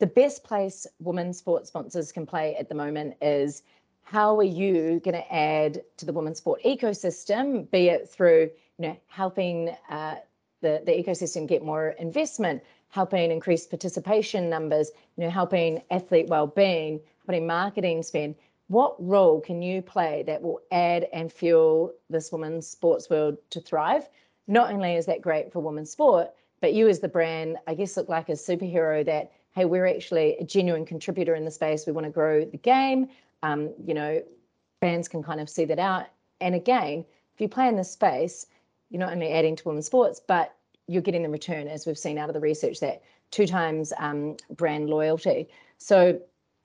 The 0.00 0.06
best 0.06 0.44
place 0.44 0.86
women's 1.00 1.38
sports 1.38 1.68
sponsors 1.68 2.12
can 2.12 2.26
play 2.26 2.54
at 2.56 2.68
the 2.68 2.74
moment 2.74 3.16
is 3.22 3.62
how 4.02 4.36
are 4.36 4.44
you 4.44 5.00
going 5.02 5.14
to 5.14 5.34
add 5.34 5.82
to 5.96 6.06
the 6.06 6.12
women's 6.12 6.38
sport 6.38 6.62
ecosystem, 6.62 7.68
be 7.70 7.88
it 7.88 8.08
through 8.08 8.50
you 8.78 8.88
know 8.88 8.96
helping 9.08 9.74
uh, 9.88 10.16
the, 10.60 10.82
the 10.84 10.92
ecosystem 10.92 11.48
get 11.48 11.64
more 11.64 11.90
investment, 11.98 12.62
helping 12.90 13.30
increase 13.30 13.66
participation 13.66 14.50
numbers, 14.50 14.90
you 15.16 15.24
know, 15.24 15.30
helping 15.30 15.82
athlete 15.90 16.26
well-being, 16.28 17.00
putting 17.24 17.46
marketing 17.46 18.02
spend 18.02 18.34
what 18.68 18.94
role 18.98 19.40
can 19.40 19.62
you 19.62 19.82
play 19.82 20.22
that 20.26 20.42
will 20.42 20.60
add 20.70 21.08
and 21.12 21.32
fuel 21.32 21.92
this 22.10 22.30
women's 22.30 22.66
sports 22.66 23.10
world 23.10 23.36
to 23.50 23.60
thrive? 23.60 24.08
Not 24.46 24.70
only 24.70 24.94
is 24.94 25.06
that 25.06 25.22
great 25.22 25.52
for 25.52 25.60
women's 25.60 25.90
sport, 25.90 26.30
but 26.60 26.74
you 26.74 26.88
as 26.88 27.00
the 27.00 27.08
brand, 27.08 27.56
I 27.66 27.74
guess, 27.74 27.96
look 27.96 28.08
like 28.08 28.28
a 28.28 28.32
superhero 28.32 29.04
that, 29.06 29.32
hey, 29.54 29.64
we're 29.64 29.86
actually 29.86 30.36
a 30.36 30.44
genuine 30.44 30.84
contributor 30.84 31.34
in 31.34 31.44
the 31.44 31.50
space. 31.50 31.86
We 31.86 31.92
want 31.92 32.06
to 32.06 32.10
grow 32.10 32.44
the 32.44 32.58
game. 32.58 33.08
Um, 33.42 33.72
you 33.84 33.94
know, 33.94 34.22
fans 34.80 35.08
can 35.08 35.22
kind 35.22 35.40
of 35.40 35.48
see 35.48 35.64
that 35.64 35.78
out. 35.78 36.06
And 36.40 36.54
again, 36.54 37.04
if 37.34 37.40
you 37.40 37.48
play 37.48 37.68
in 37.68 37.76
this 37.76 37.90
space, 37.90 38.46
you're 38.90 39.00
not 39.00 39.12
only 39.12 39.32
adding 39.32 39.56
to 39.56 39.68
women's 39.68 39.86
sports, 39.86 40.20
but 40.26 40.54
you're 40.88 41.02
getting 41.02 41.22
the 41.22 41.28
return, 41.28 41.68
as 41.68 41.86
we've 41.86 41.98
seen 41.98 42.18
out 42.18 42.28
of 42.28 42.34
the 42.34 42.40
research, 42.40 42.80
that 42.80 43.02
two 43.30 43.46
times 43.46 43.92
um, 43.98 44.36
brand 44.56 44.88
loyalty. 44.88 45.48
So 45.78 46.20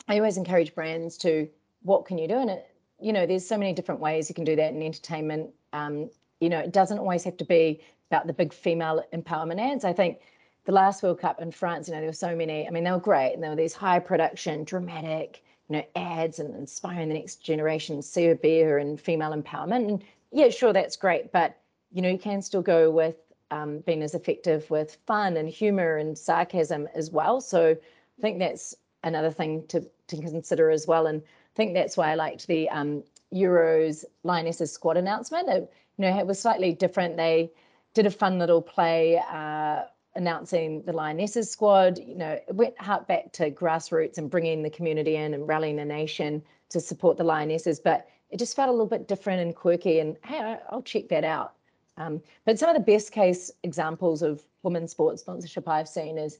I 0.07 0.17
always 0.17 0.37
encourage 0.37 0.73
brands 0.73 1.17
to 1.19 1.47
what 1.83 2.05
can 2.05 2.17
you 2.17 2.27
do? 2.27 2.35
And 2.35 2.49
it, 2.49 2.67
you 2.99 3.13
know, 3.13 3.25
there's 3.25 3.47
so 3.47 3.57
many 3.57 3.73
different 3.73 4.01
ways 4.01 4.29
you 4.29 4.35
can 4.35 4.43
do 4.43 4.55
that 4.55 4.73
in 4.73 4.81
entertainment. 4.81 5.51
Um, 5.73 6.09
you 6.39 6.49
know, 6.49 6.59
it 6.59 6.71
doesn't 6.71 6.97
always 6.97 7.23
have 7.23 7.37
to 7.37 7.45
be 7.45 7.81
about 8.09 8.27
the 8.27 8.33
big 8.33 8.53
female 8.53 9.03
empowerment 9.13 9.59
ads. 9.59 9.85
I 9.85 9.93
think 9.93 10.19
the 10.65 10.71
last 10.71 11.03
World 11.03 11.19
Cup 11.19 11.41
in 11.41 11.51
France, 11.51 11.87
you 11.87 11.93
know, 11.93 11.99
there 11.99 12.09
were 12.09 12.13
so 12.13 12.35
many. 12.35 12.67
I 12.67 12.71
mean, 12.71 12.83
they 12.83 12.91
were 12.91 12.99
great, 12.99 13.33
and 13.33 13.43
there 13.43 13.49
were 13.49 13.55
these 13.55 13.73
high 13.73 13.99
production, 13.99 14.63
dramatic, 14.63 15.43
you 15.67 15.77
know, 15.77 15.85
ads 15.95 16.39
and 16.39 16.55
inspiring 16.55 17.09
the 17.09 17.15
next 17.15 17.37
generation, 17.43 18.01
Serbia 18.01 18.77
and 18.77 18.99
female 18.99 19.31
empowerment. 19.31 19.89
And 19.89 20.03
yeah, 20.31 20.49
sure, 20.49 20.73
that's 20.73 20.95
great, 20.95 21.31
but 21.31 21.57
you 21.91 22.01
know, 22.01 22.09
you 22.09 22.17
can 22.17 22.41
still 22.41 22.61
go 22.61 22.89
with 22.89 23.17
um, 23.51 23.79
being 23.79 24.01
as 24.01 24.15
effective 24.15 24.69
with 24.71 24.97
fun 25.05 25.37
and 25.37 25.47
humor 25.47 25.97
and 25.97 26.17
sarcasm 26.17 26.87
as 26.95 27.11
well. 27.11 27.39
So 27.39 27.71
I 27.71 28.21
think 28.21 28.39
that's 28.39 28.75
another 29.03 29.31
thing 29.31 29.65
to 29.67 29.85
to 30.07 30.17
consider 30.17 30.69
as 30.69 30.87
well. 30.87 31.07
And 31.07 31.21
think 31.55 31.73
that's 31.73 31.97
why 31.97 32.11
I 32.11 32.15
liked 32.15 32.47
the 32.47 32.69
um, 32.69 33.03
Euros 33.33 34.05
Lionesses 34.23 34.71
squad 34.71 34.97
announcement. 34.97 35.49
It, 35.49 35.71
you 35.97 36.01
know, 36.05 36.17
it 36.17 36.25
was 36.25 36.39
slightly 36.39 36.73
different. 36.73 37.17
They 37.17 37.51
did 37.93 38.05
a 38.05 38.11
fun 38.11 38.39
little 38.39 38.61
play 38.61 39.21
uh, 39.31 39.83
announcing 40.15 40.81
the 40.83 40.93
Lionesses 40.93 41.49
squad. 41.49 41.99
You 41.99 42.15
know, 42.15 42.39
it 42.47 42.55
went 42.55 42.79
hard 42.79 43.07
back 43.07 43.31
to 43.33 43.51
grassroots 43.51 44.17
and 44.17 44.29
bringing 44.29 44.63
the 44.63 44.69
community 44.69 45.15
in 45.15 45.33
and 45.33 45.47
rallying 45.47 45.75
the 45.75 45.85
nation 45.85 46.41
to 46.69 46.79
support 46.79 47.17
the 47.17 47.23
Lionesses. 47.23 47.79
But 47.79 48.07
it 48.29 48.39
just 48.39 48.55
felt 48.55 48.69
a 48.69 48.71
little 48.71 48.87
bit 48.87 49.07
different 49.07 49.41
and 49.41 49.55
quirky. 49.55 49.99
And 49.99 50.17
hey, 50.23 50.57
I'll 50.69 50.81
check 50.81 51.09
that 51.09 51.23
out. 51.23 51.53
Um, 51.97 52.21
but 52.45 52.57
some 52.57 52.69
of 52.69 52.75
the 52.75 52.91
best 52.91 53.11
case 53.11 53.51
examples 53.61 54.23
of 54.23 54.43
women's 54.63 54.91
sports 54.91 55.21
sponsorship 55.21 55.67
I've 55.67 55.87
seen 55.87 56.17
is 56.17 56.39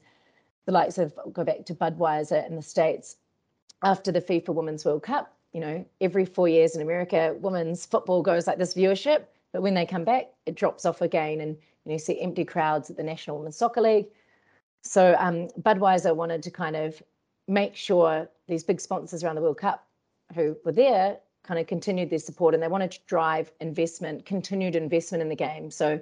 the 0.66 0.72
likes 0.72 0.98
of 0.98 1.16
go 1.32 1.44
back 1.44 1.64
to 1.66 1.74
Budweiser 1.74 2.44
in 2.48 2.56
the 2.56 2.62
States 2.62 3.16
after 3.82 4.12
the 4.12 4.20
FIFA 4.20 4.54
Women's 4.54 4.84
World 4.84 5.02
Cup. 5.02 5.36
You 5.52 5.60
know, 5.60 5.84
every 6.00 6.24
four 6.24 6.48
years 6.48 6.74
in 6.74 6.82
America, 6.82 7.36
women's 7.40 7.86
football 7.86 8.22
goes 8.22 8.46
like 8.46 8.58
this 8.58 8.74
viewership, 8.74 9.24
but 9.52 9.62
when 9.62 9.74
they 9.74 9.86
come 9.86 10.04
back, 10.04 10.30
it 10.46 10.56
drops 10.56 10.84
off 10.84 11.00
again, 11.00 11.40
and 11.40 11.56
you, 11.84 11.92
know, 11.92 11.96
see 11.96 12.20
empty 12.20 12.44
crowds 12.44 12.90
at 12.90 12.96
the 12.96 13.02
National 13.02 13.38
Women's 13.38 13.56
Soccer 13.56 13.80
League. 13.80 14.06
So 14.82 15.16
um, 15.18 15.48
Budweiser 15.60 16.14
wanted 16.14 16.42
to 16.42 16.50
kind 16.50 16.76
of 16.76 17.00
make 17.46 17.76
sure 17.76 18.28
these 18.48 18.64
big 18.64 18.80
sponsors 18.80 19.22
around 19.22 19.36
the 19.36 19.42
World 19.42 19.58
Cup 19.58 19.86
who 20.34 20.56
were 20.64 20.72
there 20.72 21.18
kind 21.42 21.60
of 21.60 21.66
continued 21.66 22.10
their 22.10 22.18
support 22.18 22.54
and 22.54 22.62
they 22.62 22.68
wanted 22.68 22.90
to 22.90 22.98
drive 23.06 23.52
investment, 23.60 24.26
continued 24.26 24.74
investment 24.74 25.22
in 25.22 25.28
the 25.28 25.36
game. 25.36 25.70
So 25.70 26.00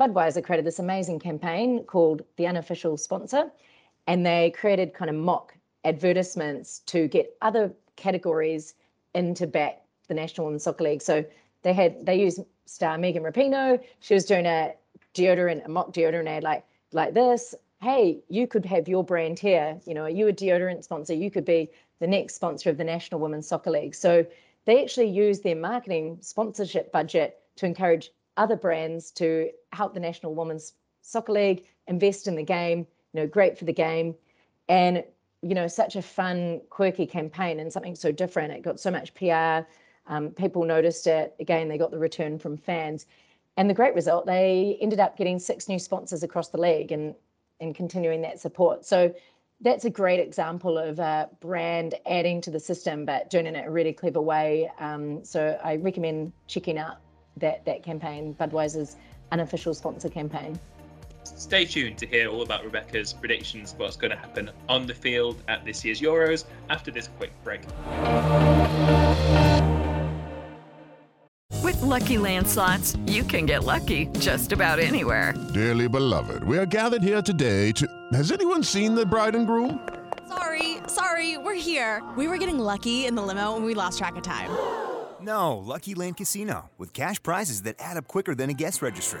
Budweiser 0.00 0.42
created 0.42 0.66
this 0.66 0.78
amazing 0.78 1.20
campaign 1.20 1.84
called 1.84 2.22
the 2.36 2.46
unofficial 2.46 2.96
sponsor, 2.96 3.50
and 4.06 4.24
they 4.24 4.50
created 4.50 4.94
kind 4.94 5.10
of 5.10 5.16
mock 5.16 5.54
advertisements 5.84 6.80
to 6.80 7.08
get 7.08 7.36
other 7.42 7.72
categories 7.96 8.74
into 9.14 9.46
back 9.46 9.82
the 10.08 10.14
National 10.14 10.46
Women's 10.46 10.64
Soccer 10.64 10.84
League. 10.84 11.02
So 11.02 11.24
they 11.62 11.72
had 11.72 12.04
they 12.06 12.20
used 12.20 12.40
star 12.66 12.98
Megan 12.98 13.22
Rapinoe. 13.22 13.80
She 14.00 14.14
was 14.14 14.24
doing 14.24 14.46
a 14.46 14.74
deodorant, 15.14 15.64
a 15.64 15.68
mock 15.68 15.92
deodorant 15.92 16.28
ad 16.28 16.42
like 16.42 16.64
like 16.92 17.14
this. 17.14 17.54
Hey, 17.82 18.22
you 18.28 18.46
could 18.46 18.66
have 18.66 18.88
your 18.88 19.04
brand 19.04 19.38
here. 19.38 19.80
You 19.86 19.94
know, 19.94 20.02
are 20.02 20.10
you 20.10 20.28
a 20.28 20.32
deodorant 20.32 20.84
sponsor? 20.84 21.14
You 21.14 21.30
could 21.30 21.44
be 21.44 21.70
the 21.98 22.06
next 22.06 22.34
sponsor 22.34 22.70
of 22.70 22.76
the 22.76 22.84
National 22.84 23.20
Women's 23.20 23.48
Soccer 23.48 23.70
League. 23.70 23.94
So 23.94 24.26
they 24.66 24.82
actually 24.82 25.08
use 25.08 25.40
their 25.40 25.56
marketing 25.56 26.18
sponsorship 26.20 26.92
budget 26.92 27.38
to 27.56 27.66
encourage 27.66 28.10
other 28.36 28.56
brands 28.56 29.10
to 29.12 29.50
help 29.72 29.94
the 29.94 30.00
National 30.00 30.34
Women's 30.34 30.74
Soccer 31.02 31.32
League 31.32 31.64
invest 31.86 32.26
in 32.26 32.36
the 32.36 32.42
game. 32.42 32.86
You 33.12 33.22
know, 33.22 33.26
great 33.26 33.58
for 33.58 33.64
the 33.64 33.72
game, 33.72 34.14
and 34.68 35.02
you 35.42 35.54
know, 35.54 35.66
such 35.66 35.96
a 35.96 36.02
fun, 36.02 36.60
quirky 36.70 37.06
campaign 37.06 37.60
and 37.60 37.72
something 37.72 37.94
so 37.94 38.12
different. 38.12 38.52
It 38.52 38.62
got 38.62 38.78
so 38.78 38.90
much 38.90 39.14
PR. 39.14 39.66
Um, 40.06 40.30
people 40.30 40.64
noticed 40.64 41.06
it. 41.06 41.34
Again, 41.40 41.68
they 41.68 41.78
got 41.78 41.90
the 41.90 41.98
return 41.98 42.38
from 42.38 42.56
fans, 42.56 43.06
and 43.56 43.68
the 43.68 43.74
great 43.74 43.94
result. 43.94 44.26
They 44.26 44.78
ended 44.80 45.00
up 45.00 45.16
getting 45.16 45.38
six 45.38 45.68
new 45.68 45.78
sponsors 45.78 46.22
across 46.22 46.48
the 46.48 46.58
league 46.58 46.92
and 46.92 47.14
and 47.60 47.74
continuing 47.74 48.22
that 48.22 48.40
support. 48.40 48.84
So 48.86 49.14
that's 49.60 49.84
a 49.84 49.90
great 49.90 50.18
example 50.18 50.78
of 50.78 50.98
a 50.98 51.28
brand 51.40 51.94
adding 52.06 52.40
to 52.40 52.50
the 52.50 52.60
system, 52.60 53.04
but 53.04 53.28
doing 53.28 53.46
it 53.46 53.54
in 53.54 53.64
a 53.64 53.70
really 53.70 53.92
clever 53.92 54.20
way. 54.20 54.70
Um, 54.78 55.22
so 55.22 55.60
I 55.62 55.76
recommend 55.76 56.32
checking 56.46 56.78
out 56.78 56.96
that 57.36 57.64
that 57.66 57.82
campaign, 57.82 58.34
Budweiser's 58.34 58.96
unofficial 59.32 59.74
sponsor 59.74 60.08
campaign. 60.08 60.58
Stay 61.24 61.64
tuned 61.64 61.98
to 61.98 62.06
hear 62.06 62.28
all 62.28 62.42
about 62.42 62.64
Rebecca's 62.64 63.12
predictions, 63.12 63.74
what's 63.76 63.96
going 63.96 64.10
to 64.10 64.16
happen 64.16 64.50
on 64.68 64.86
the 64.86 64.94
field 64.94 65.42
at 65.48 65.64
this 65.64 65.84
year's 65.84 66.00
Euros 66.00 66.44
after 66.68 66.90
this 66.90 67.08
quick 67.18 67.32
break. 67.44 67.62
With 71.62 71.80
lucky 71.82 72.16
landslots, 72.16 72.96
you 73.10 73.22
can 73.22 73.46
get 73.46 73.64
lucky 73.64 74.06
just 74.18 74.52
about 74.52 74.78
anywhere. 74.78 75.34
Dearly 75.52 75.88
beloved, 75.88 76.44
we 76.44 76.58
are 76.58 76.66
gathered 76.66 77.02
here 77.02 77.22
today 77.22 77.72
to. 77.72 77.86
Has 78.12 78.32
anyone 78.32 78.62
seen 78.62 78.94
the 78.94 79.04
bride 79.04 79.34
and 79.34 79.46
groom? 79.46 79.86
Sorry, 80.28 80.78
sorry, 80.86 81.36
we're 81.38 81.54
here. 81.54 82.02
We 82.16 82.28
were 82.28 82.38
getting 82.38 82.58
lucky 82.58 83.06
in 83.06 83.14
the 83.14 83.22
limo 83.22 83.56
and 83.56 83.64
we 83.64 83.74
lost 83.74 83.98
track 83.98 84.16
of 84.16 84.22
time. 84.22 84.50
No, 85.20 85.58
Lucky 85.58 85.94
Land 85.94 86.16
Casino, 86.16 86.70
with 86.78 86.94
cash 86.94 87.22
prizes 87.22 87.62
that 87.62 87.76
add 87.78 87.96
up 87.96 88.08
quicker 88.08 88.34
than 88.34 88.48
a 88.48 88.54
guest 88.54 88.80
registry. 88.80 89.20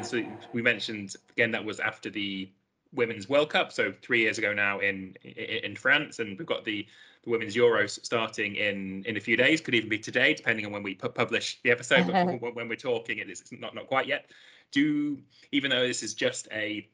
Um, 0.00 0.04
so 0.04 0.22
we 0.52 0.62
mentioned 0.62 1.16
again 1.30 1.50
that 1.52 1.64
was 1.64 1.80
after 1.80 2.10
the 2.10 2.50
Women's 2.92 3.28
World 3.28 3.50
Cup, 3.50 3.72
so 3.72 3.92
three 4.02 4.20
years 4.20 4.38
ago 4.38 4.52
now 4.52 4.80
in 4.80 5.14
in 5.22 5.76
France, 5.76 6.18
and 6.18 6.36
we've 6.38 6.46
got 6.46 6.64
the, 6.64 6.86
the 7.22 7.30
Women's 7.30 7.54
Euros 7.54 8.04
starting 8.04 8.56
in 8.56 9.04
in 9.06 9.16
a 9.16 9.20
few 9.20 9.36
days. 9.36 9.60
Could 9.60 9.74
even 9.74 9.88
be 9.88 9.98
today, 9.98 10.34
depending 10.34 10.66
on 10.66 10.72
when 10.72 10.82
we 10.82 10.94
publish 10.94 11.60
the 11.62 11.70
episode. 11.70 12.06
but 12.40 12.54
when 12.54 12.68
we're 12.68 12.76
talking, 12.76 13.18
it's 13.18 13.52
not 13.52 13.74
not 13.74 13.86
quite 13.86 14.06
yet. 14.06 14.30
Do 14.72 15.18
even 15.52 15.70
though 15.70 15.86
this 15.86 16.02
is 16.02 16.14
just 16.14 16.48
a 16.52 16.88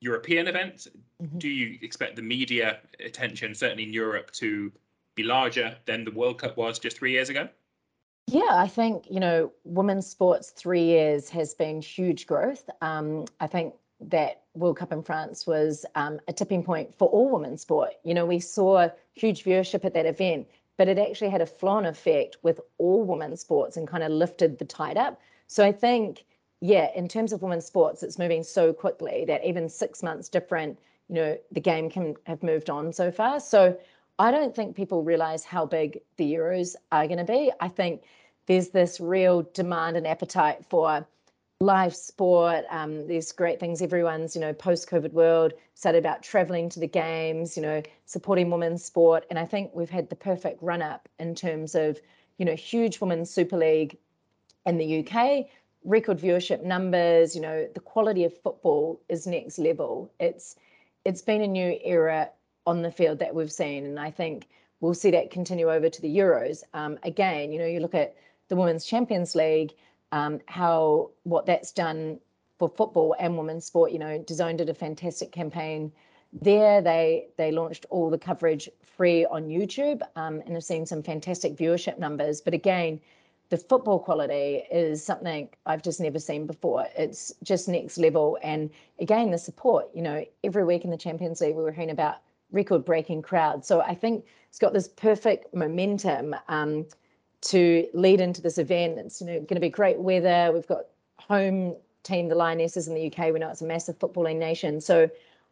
European 0.00 0.46
event, 0.48 0.88
mm-hmm. 1.22 1.38
do 1.38 1.48
you 1.48 1.78
expect 1.82 2.16
the 2.16 2.22
media 2.22 2.78
attention, 3.04 3.54
certainly 3.54 3.84
in 3.84 3.92
Europe, 3.92 4.30
to 4.32 4.72
be 5.14 5.22
larger 5.22 5.76
than 5.86 6.04
the 6.04 6.10
World 6.10 6.38
Cup 6.38 6.56
was 6.56 6.78
just 6.78 6.98
three 6.98 7.12
years 7.12 7.30
ago? 7.30 7.48
Yeah, 8.28 8.48
I 8.50 8.66
think, 8.66 9.06
you 9.08 9.20
know, 9.20 9.52
women's 9.64 10.06
sports 10.06 10.50
three 10.50 10.82
years 10.82 11.28
has 11.30 11.54
been 11.54 11.80
huge 11.80 12.26
growth. 12.26 12.68
Um, 12.80 13.26
I 13.38 13.46
think 13.46 13.74
that 14.00 14.42
World 14.54 14.78
Cup 14.78 14.92
in 14.92 15.02
France 15.02 15.46
was 15.46 15.86
um, 15.94 16.18
a 16.26 16.32
tipping 16.32 16.64
point 16.64 16.92
for 16.94 17.08
all 17.08 17.30
women's 17.30 17.62
sport. 17.62 17.92
You 18.02 18.14
know, 18.14 18.26
we 18.26 18.40
saw 18.40 18.88
huge 19.14 19.44
viewership 19.44 19.84
at 19.84 19.94
that 19.94 20.06
event, 20.06 20.48
but 20.76 20.88
it 20.88 20.98
actually 20.98 21.30
had 21.30 21.40
a 21.40 21.46
flow 21.46 21.72
on 21.72 21.86
effect 21.86 22.36
with 22.42 22.60
all 22.78 23.04
women's 23.04 23.40
sports 23.40 23.76
and 23.76 23.86
kind 23.86 24.02
of 24.02 24.10
lifted 24.10 24.58
the 24.58 24.64
tide 24.64 24.96
up. 24.96 25.20
So 25.46 25.64
I 25.64 25.70
think, 25.70 26.24
yeah, 26.60 26.88
in 26.96 27.06
terms 27.06 27.32
of 27.32 27.42
women's 27.42 27.64
sports, 27.64 28.02
it's 28.02 28.18
moving 28.18 28.42
so 28.42 28.72
quickly 28.72 29.24
that 29.26 29.44
even 29.44 29.68
six 29.68 30.02
months 30.02 30.28
different, 30.28 30.78
you 31.08 31.14
know, 31.14 31.38
the 31.52 31.60
game 31.60 31.88
can 31.88 32.16
have 32.26 32.42
moved 32.42 32.70
on 32.70 32.92
so 32.92 33.12
far. 33.12 33.38
So 33.38 33.78
I 34.18 34.30
don't 34.30 34.54
think 34.54 34.76
people 34.76 35.02
realize 35.02 35.44
how 35.44 35.66
big 35.66 36.00
the 36.16 36.34
Euros 36.34 36.74
are 36.90 37.06
going 37.06 37.18
to 37.18 37.24
be. 37.24 37.52
I 37.60 37.68
think 37.68 38.02
there's 38.46 38.70
this 38.70 39.00
real 39.00 39.42
demand 39.52 39.96
and 39.96 40.06
appetite 40.06 40.64
for 40.70 41.06
live 41.60 41.94
sport. 41.94 42.64
Um, 42.70 43.06
there's 43.06 43.32
great 43.32 43.60
things. 43.60 43.82
Everyone's, 43.82 44.34
you 44.34 44.40
know, 44.40 44.52
post-COVID 44.52 45.12
world 45.12 45.52
excited 45.72 45.98
about 45.98 46.22
traveling 46.22 46.68
to 46.70 46.80
the 46.80 46.86
games, 46.86 47.56
you 47.56 47.62
know, 47.62 47.82
supporting 48.06 48.50
women's 48.50 48.84
sport. 48.84 49.26
And 49.30 49.38
I 49.38 49.44
think 49.44 49.70
we've 49.74 49.90
had 49.90 50.08
the 50.08 50.16
perfect 50.16 50.62
run 50.62 50.82
up 50.82 51.08
in 51.18 51.34
terms 51.34 51.74
of, 51.74 51.98
you 52.38 52.44
know, 52.44 52.54
huge 52.54 53.00
women's 53.00 53.30
Super 53.30 53.56
League 53.56 53.98
in 54.64 54.78
the 54.78 55.00
UK, 55.00 55.46
record 55.84 56.18
viewership 56.18 56.62
numbers, 56.62 57.34
you 57.34 57.40
know, 57.40 57.68
the 57.74 57.80
quality 57.80 58.24
of 58.24 58.36
football 58.42 59.00
is 59.08 59.26
next 59.26 59.58
level. 59.58 60.10
It's 60.18 60.56
it's 61.04 61.22
been 61.22 61.40
a 61.40 61.46
new 61.46 61.78
era 61.84 62.30
on 62.66 62.82
the 62.82 62.90
field 62.90 63.18
that 63.20 63.34
we've 63.34 63.52
seen. 63.52 63.84
And 63.84 63.98
I 63.98 64.10
think 64.10 64.48
we'll 64.80 64.94
see 64.94 65.10
that 65.12 65.30
continue 65.30 65.70
over 65.70 65.88
to 65.88 66.02
the 66.02 66.16
Euros. 66.16 66.62
Um, 66.74 66.98
again, 67.02 67.52
you 67.52 67.58
know, 67.58 67.66
you 67.66 67.80
look 67.80 67.94
at 67.94 68.16
the 68.48 68.56
Women's 68.56 68.84
Champions 68.84 69.34
League, 69.34 69.72
um, 70.12 70.40
how 70.46 71.10
what 71.24 71.46
that's 71.46 71.72
done 71.72 72.20
for 72.58 72.68
football 72.68 73.14
and 73.18 73.36
women's 73.36 73.64
sport. 73.64 73.92
You 73.92 73.98
know, 73.98 74.18
DAZN 74.18 74.56
did 74.56 74.68
a 74.68 74.74
fantastic 74.74 75.32
campaign 75.32 75.92
there 76.42 76.82
they 76.82 77.28
they 77.36 77.50
launched 77.50 77.86
all 77.90 78.10
the 78.10 78.18
coverage 78.18 78.68
free 78.96 79.24
on 79.26 79.48
YouTube 79.48 80.02
um, 80.16 80.40
and 80.40 80.54
have 80.54 80.64
seen 80.64 80.86
some 80.86 81.02
fantastic 81.02 81.56
viewership 81.56 81.98
numbers. 81.98 82.40
But 82.40 82.54
again, 82.54 83.00
the 83.50 83.56
football 83.56 83.98
quality 83.98 84.64
is 84.70 85.04
something 85.04 85.48
I've 85.66 85.82
just 85.82 86.00
never 86.00 86.18
seen 86.18 86.46
before. 86.46 86.86
It's 86.96 87.32
just 87.42 87.68
next 87.68 87.98
level. 87.98 88.38
And 88.42 88.70
again, 88.98 89.30
the 89.30 89.38
support, 89.38 89.88
you 89.94 90.02
know, 90.02 90.24
every 90.42 90.64
week 90.64 90.84
in 90.84 90.90
the 90.90 90.96
Champions 90.96 91.40
League, 91.40 91.54
we 91.54 91.62
were 91.62 91.72
hearing 91.72 91.90
about 91.90 92.16
record 92.52 92.84
breaking 92.84 93.22
crowds. 93.22 93.66
So 93.66 93.80
I 93.80 93.94
think 93.94 94.24
it's 94.48 94.58
got 94.58 94.72
this 94.72 94.88
perfect 94.88 95.54
momentum 95.54 96.34
um, 96.48 96.86
to 97.42 97.86
lead 97.92 98.20
into 98.20 98.40
this 98.40 98.58
event. 98.58 98.98
It's 98.98 99.20
you 99.20 99.26
know, 99.26 99.34
going 99.34 99.56
to 99.56 99.60
be 99.60 99.68
great 99.68 99.98
weather. 99.98 100.50
We've 100.52 100.66
got 100.66 100.86
home 101.18 101.76
team, 102.02 102.28
the 102.28 102.34
Lionesses 102.34 102.88
in 102.88 102.94
the 102.94 103.06
UK. 103.06 103.32
We 103.32 103.38
know 103.38 103.50
it's 103.50 103.62
a 103.62 103.66
massive 103.66 103.98
footballing 103.98 104.38
nation. 104.38 104.80
So 104.80 105.10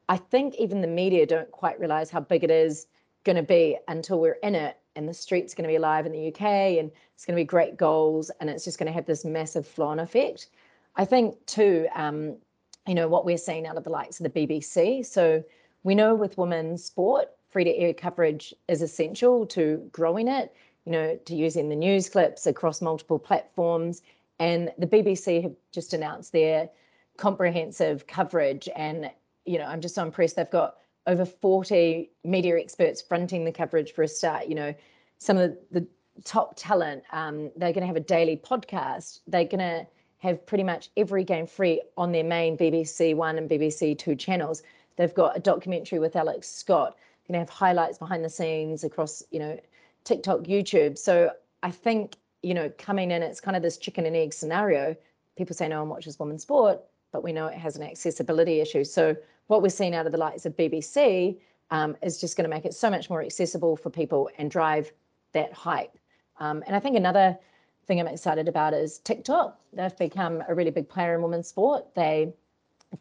I 0.08 0.16
think 0.16 0.54
even 0.56 0.80
the 0.80 0.86
media 0.86 1.26
don't 1.26 1.50
quite 1.50 1.78
realize 1.80 2.10
how 2.10 2.20
big 2.20 2.44
it 2.44 2.50
is 2.50 2.86
going 3.24 3.36
to 3.36 3.42
be 3.42 3.76
until 3.88 4.20
we're 4.20 4.38
in 4.42 4.54
it 4.54 4.76
and 4.96 5.08
the 5.08 5.14
street's 5.14 5.54
going 5.54 5.64
to 5.64 5.68
be 5.68 5.76
alive 5.76 6.06
in 6.06 6.12
the 6.12 6.28
UK 6.28 6.42
and 6.78 6.90
it's 7.14 7.24
going 7.24 7.36
to 7.36 7.40
be 7.40 7.44
great 7.44 7.76
goals 7.76 8.30
and 8.40 8.48
it's 8.48 8.64
just 8.64 8.78
going 8.78 8.86
to 8.86 8.92
have 8.92 9.06
this 9.06 9.24
massive 9.24 9.66
flow-on 9.66 9.98
effect. 9.98 10.48
I 10.96 11.04
think 11.04 11.44
too, 11.46 11.88
um, 11.94 12.36
you 12.86 12.94
know, 12.94 13.08
what 13.08 13.24
we're 13.24 13.38
seeing 13.38 13.66
out 13.66 13.76
of 13.76 13.84
the 13.84 13.90
likes 13.90 14.20
of 14.20 14.32
the 14.32 14.46
BBC. 14.46 15.04
So 15.04 15.42
we 15.84 15.94
know 15.94 16.14
with 16.14 16.36
women's 16.36 16.82
sport, 16.82 17.30
free 17.50 17.64
to 17.64 17.76
air 17.76 17.94
coverage 17.94 18.52
is 18.66 18.82
essential 18.82 19.46
to 19.46 19.88
growing 19.92 20.26
it, 20.26 20.52
you 20.84 20.92
know, 20.92 21.16
to 21.26 21.36
using 21.36 21.68
the 21.68 21.76
news 21.76 22.08
clips 22.08 22.46
across 22.46 22.82
multiple 22.82 23.18
platforms. 23.18 24.02
And 24.40 24.72
the 24.78 24.86
BBC 24.86 25.42
have 25.42 25.54
just 25.70 25.94
announced 25.94 26.32
their 26.32 26.68
comprehensive 27.16 28.06
coverage. 28.08 28.68
And, 28.74 29.10
you 29.44 29.58
know, 29.58 29.66
I'm 29.66 29.80
just 29.80 29.94
so 29.94 30.02
impressed. 30.02 30.34
They've 30.34 30.50
got 30.50 30.78
over 31.06 31.24
40 31.24 32.10
media 32.24 32.58
experts 32.58 33.00
fronting 33.00 33.44
the 33.44 33.52
coverage 33.52 33.92
for 33.92 34.02
a 34.02 34.08
start. 34.08 34.48
You 34.48 34.56
know, 34.56 34.74
some 35.18 35.36
of 35.36 35.56
the 35.70 35.86
top 36.24 36.54
talent, 36.56 37.04
um, 37.12 37.50
they're 37.56 37.72
going 37.72 37.82
to 37.82 37.86
have 37.86 37.96
a 37.96 38.00
daily 38.00 38.36
podcast. 38.36 39.20
They're 39.26 39.44
going 39.44 39.58
to 39.58 39.86
have 40.18 40.44
pretty 40.46 40.64
much 40.64 40.90
every 40.96 41.22
game 41.22 41.46
free 41.46 41.82
on 41.98 42.10
their 42.10 42.24
main 42.24 42.56
BBC 42.56 43.14
One 43.14 43.36
and 43.36 43.48
BBC 43.48 43.98
Two 43.98 44.16
channels. 44.16 44.62
They've 44.96 45.14
got 45.14 45.36
a 45.36 45.40
documentary 45.40 45.98
with 45.98 46.16
Alex 46.16 46.48
Scott. 46.48 46.96
Going 47.26 47.34
to 47.34 47.38
have 47.38 47.48
highlights 47.48 47.98
behind 47.98 48.24
the 48.24 48.28
scenes 48.28 48.84
across, 48.84 49.22
you 49.30 49.38
know, 49.38 49.58
TikTok, 50.04 50.40
YouTube. 50.40 50.98
So 50.98 51.30
I 51.62 51.70
think, 51.70 52.16
you 52.42 52.52
know, 52.54 52.70
coming 52.76 53.10
in, 53.10 53.22
it's 53.22 53.40
kind 53.40 53.56
of 53.56 53.62
this 53.62 53.78
chicken 53.78 54.04
and 54.06 54.14
egg 54.14 54.34
scenario. 54.34 54.94
People 55.36 55.56
say 55.56 55.66
no 55.66 55.80
one 55.80 55.88
watches 55.88 56.18
women's 56.18 56.42
sport, 56.42 56.80
but 57.12 57.24
we 57.24 57.32
know 57.32 57.46
it 57.46 57.58
has 57.58 57.76
an 57.76 57.82
accessibility 57.82 58.60
issue. 58.60 58.84
So 58.84 59.16
what 59.46 59.62
we're 59.62 59.70
seeing 59.70 59.94
out 59.94 60.06
of 60.06 60.12
the 60.12 60.18
likes 60.18 60.44
of 60.44 60.56
BBC 60.56 61.38
um, 61.70 61.96
is 62.02 62.20
just 62.20 62.36
going 62.36 62.48
to 62.48 62.54
make 62.54 62.66
it 62.66 62.74
so 62.74 62.90
much 62.90 63.08
more 63.08 63.22
accessible 63.22 63.76
for 63.76 63.90
people 63.90 64.30
and 64.38 64.50
drive 64.50 64.92
that 65.32 65.52
hype. 65.52 65.96
Um, 66.38 66.62
and 66.66 66.76
I 66.76 66.80
think 66.80 66.96
another 66.96 67.38
thing 67.86 68.00
I'm 68.00 68.08
excited 68.08 68.48
about 68.48 68.74
is 68.74 68.98
TikTok. 68.98 69.58
They've 69.72 69.96
become 69.96 70.42
a 70.48 70.54
really 70.54 70.70
big 70.70 70.88
player 70.88 71.14
in 71.14 71.22
women's 71.22 71.48
sport. 71.48 71.94
They 71.94 72.34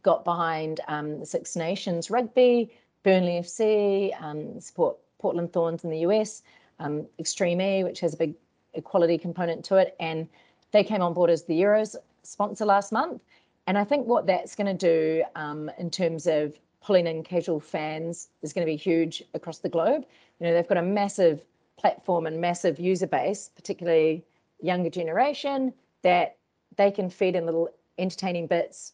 got 0.02 0.24
behind 0.24 0.82
um, 0.88 1.20
the 1.20 1.26
Six 1.26 1.56
Nations 1.56 2.10
rugby, 2.10 2.72
Burnley 3.04 3.40
FC, 3.42 4.22
um, 4.22 4.60
support 4.60 4.98
Portland 5.20 5.54
Thorns 5.54 5.84
in 5.84 5.90
the 5.90 6.00
US, 6.00 6.42
um, 6.80 7.06
Extreme 7.20 7.62
E, 7.62 7.84
which 7.84 8.00
has 8.00 8.14
a 8.14 8.18
big 8.18 8.36
equality 8.74 9.18
component 9.18 9.64
to 9.66 9.76
it. 9.78 9.96
And 10.00 10.28
they 10.72 10.84
came 10.84 11.02
on 11.02 11.14
board 11.14 11.30
as 11.30 11.44
the 11.44 11.62
Euros 11.62 11.96
sponsor 12.24 12.66
last 12.66 12.92
month. 12.92 13.22
And 13.68 13.78
I 13.78 13.84
think 13.84 14.08
what 14.08 14.26
that's 14.26 14.56
going 14.56 14.78
to 14.78 14.88
do 14.88 15.24
um, 15.36 15.70
in 15.78 15.90
terms 15.90 16.28
of 16.28 16.58
pulling 16.82 17.08
in 17.08 17.24
casual 17.24 17.60
fans 17.60 18.30
is 18.42 18.52
going 18.52 18.66
to 18.66 18.72
be 18.72 18.76
huge 18.76 19.24
across 19.34 19.60
the 19.60 19.70
globe. 19.70 20.06
You 20.40 20.48
know, 20.48 20.54
they've 20.54 20.68
got 20.68 20.78
a 20.78 20.82
massive 20.82 21.42
platform 21.78 22.28
and 22.28 22.42
massive 22.42 22.80
user 22.80 23.08
base, 23.08 23.50
particularly 23.56 24.26
younger 24.62 24.90
generation, 24.90 25.74
that 26.02 26.38
they 26.76 26.92
can 26.92 27.10
feed 27.10 27.36
in 27.36 27.46
little 27.46 27.70
entertaining 27.98 28.48
bits 28.48 28.94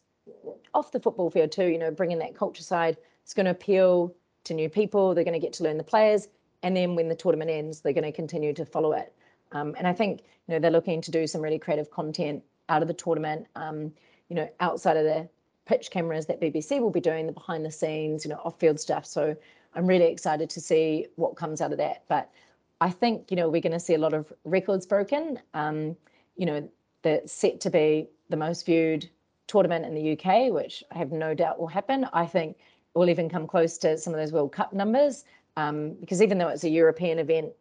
off 0.74 0.92
the 0.92 1.00
football 1.00 1.30
field 1.30 1.52
too. 1.52 1.66
You 1.66 1.78
know, 1.78 1.90
bringing 1.90 2.18
that 2.18 2.34
culture 2.34 2.62
side. 2.62 2.96
It's 3.22 3.34
going 3.34 3.46
to 3.46 3.52
appeal 3.52 4.14
to 4.44 4.54
new 4.54 4.68
people. 4.68 5.14
They're 5.14 5.24
going 5.24 5.40
to 5.40 5.44
get 5.44 5.52
to 5.54 5.64
learn 5.64 5.76
the 5.76 5.84
players, 5.84 6.28
and 6.62 6.76
then 6.76 6.94
when 6.94 7.08
the 7.08 7.14
tournament 7.14 7.50
ends, 7.50 7.80
they're 7.80 7.92
going 7.92 8.04
to 8.04 8.12
continue 8.12 8.52
to 8.54 8.64
follow 8.64 8.92
it. 8.92 9.12
Um, 9.52 9.74
and 9.78 9.86
I 9.86 9.92
think 9.92 10.22
you 10.48 10.54
know 10.54 10.58
they're 10.58 10.70
looking 10.70 11.00
to 11.02 11.10
do 11.10 11.26
some 11.26 11.40
really 11.40 11.58
creative 11.58 11.90
content 11.90 12.42
out 12.68 12.82
of 12.82 12.88
the 12.88 12.94
tournament. 12.94 13.46
Um, 13.56 13.92
you 14.28 14.36
know, 14.36 14.48
outside 14.60 14.96
of 14.96 15.04
the 15.04 15.28
pitch 15.66 15.90
cameras 15.90 16.26
that 16.26 16.40
BBC 16.40 16.80
will 16.80 16.90
be 16.90 17.00
doing, 17.00 17.26
the 17.26 17.32
behind 17.32 17.64
the 17.64 17.70
scenes, 17.70 18.24
you 18.24 18.30
know, 18.30 18.40
off 18.44 18.58
field 18.58 18.80
stuff. 18.80 19.06
So 19.06 19.36
I'm 19.74 19.86
really 19.86 20.06
excited 20.06 20.50
to 20.50 20.60
see 20.60 21.06
what 21.16 21.36
comes 21.36 21.60
out 21.60 21.72
of 21.72 21.78
that. 21.78 22.04
But 22.08 22.30
I 22.80 22.90
think, 22.90 23.30
you 23.30 23.36
know, 23.36 23.48
we're 23.48 23.60
going 23.60 23.72
to 23.72 23.80
see 23.80 23.94
a 23.94 23.98
lot 23.98 24.14
of 24.14 24.32
records 24.44 24.86
broken. 24.86 25.38
Um, 25.54 25.96
you 26.36 26.46
know, 26.46 26.68
the 27.02 27.22
set 27.26 27.60
to 27.60 27.70
be 27.70 28.08
the 28.30 28.36
most 28.36 28.66
viewed 28.66 29.08
tournament 29.50 29.84
in 29.84 29.94
the 29.94 30.12
UK, 30.12 30.52
which 30.52 30.84
I 30.92 30.98
have 30.98 31.10
no 31.10 31.34
doubt 31.34 31.58
will 31.58 31.66
happen. 31.66 32.06
I 32.12 32.24
think 32.24 32.56
will 32.94 33.10
even 33.10 33.28
come 33.28 33.46
close 33.46 33.78
to 33.78 33.98
some 33.98 34.14
of 34.14 34.20
those 34.20 34.32
World 34.32 34.52
Cup 34.52 34.72
numbers. 34.72 35.24
Um, 35.56 35.94
because 36.00 36.22
even 36.22 36.38
though 36.38 36.48
it's 36.48 36.64
a 36.64 36.68
European 36.68 37.18
event, 37.18 37.52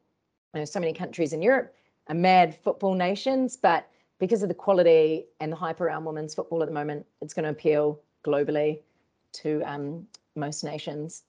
you 0.54 0.60
know, 0.60 0.66
so 0.66 0.80
many 0.80 0.94
countries 0.94 1.34
in 1.34 1.42
Europe 1.42 1.74
are 2.08 2.16
mad 2.16 2.56
football 2.64 2.94
nations, 2.94 3.58
but 3.58 3.90
because 4.20 4.44
of 4.44 4.50
the 4.50 4.56
quality 4.56 5.26
and 5.40 5.52
the 5.52 5.56
hype 5.56 5.82
around 5.82 6.06
women's 6.06 6.36
football 6.36 6.62
at 6.62 6.68
the 6.68 6.74
moment, 6.74 7.06
it's 7.22 7.34
going 7.34 7.46
to 7.46 7.50
appeal 7.50 8.00
globally 8.24 8.80
to 9.32 9.62
um, 9.64 10.06
most 10.36 10.64
nations. 10.64 11.24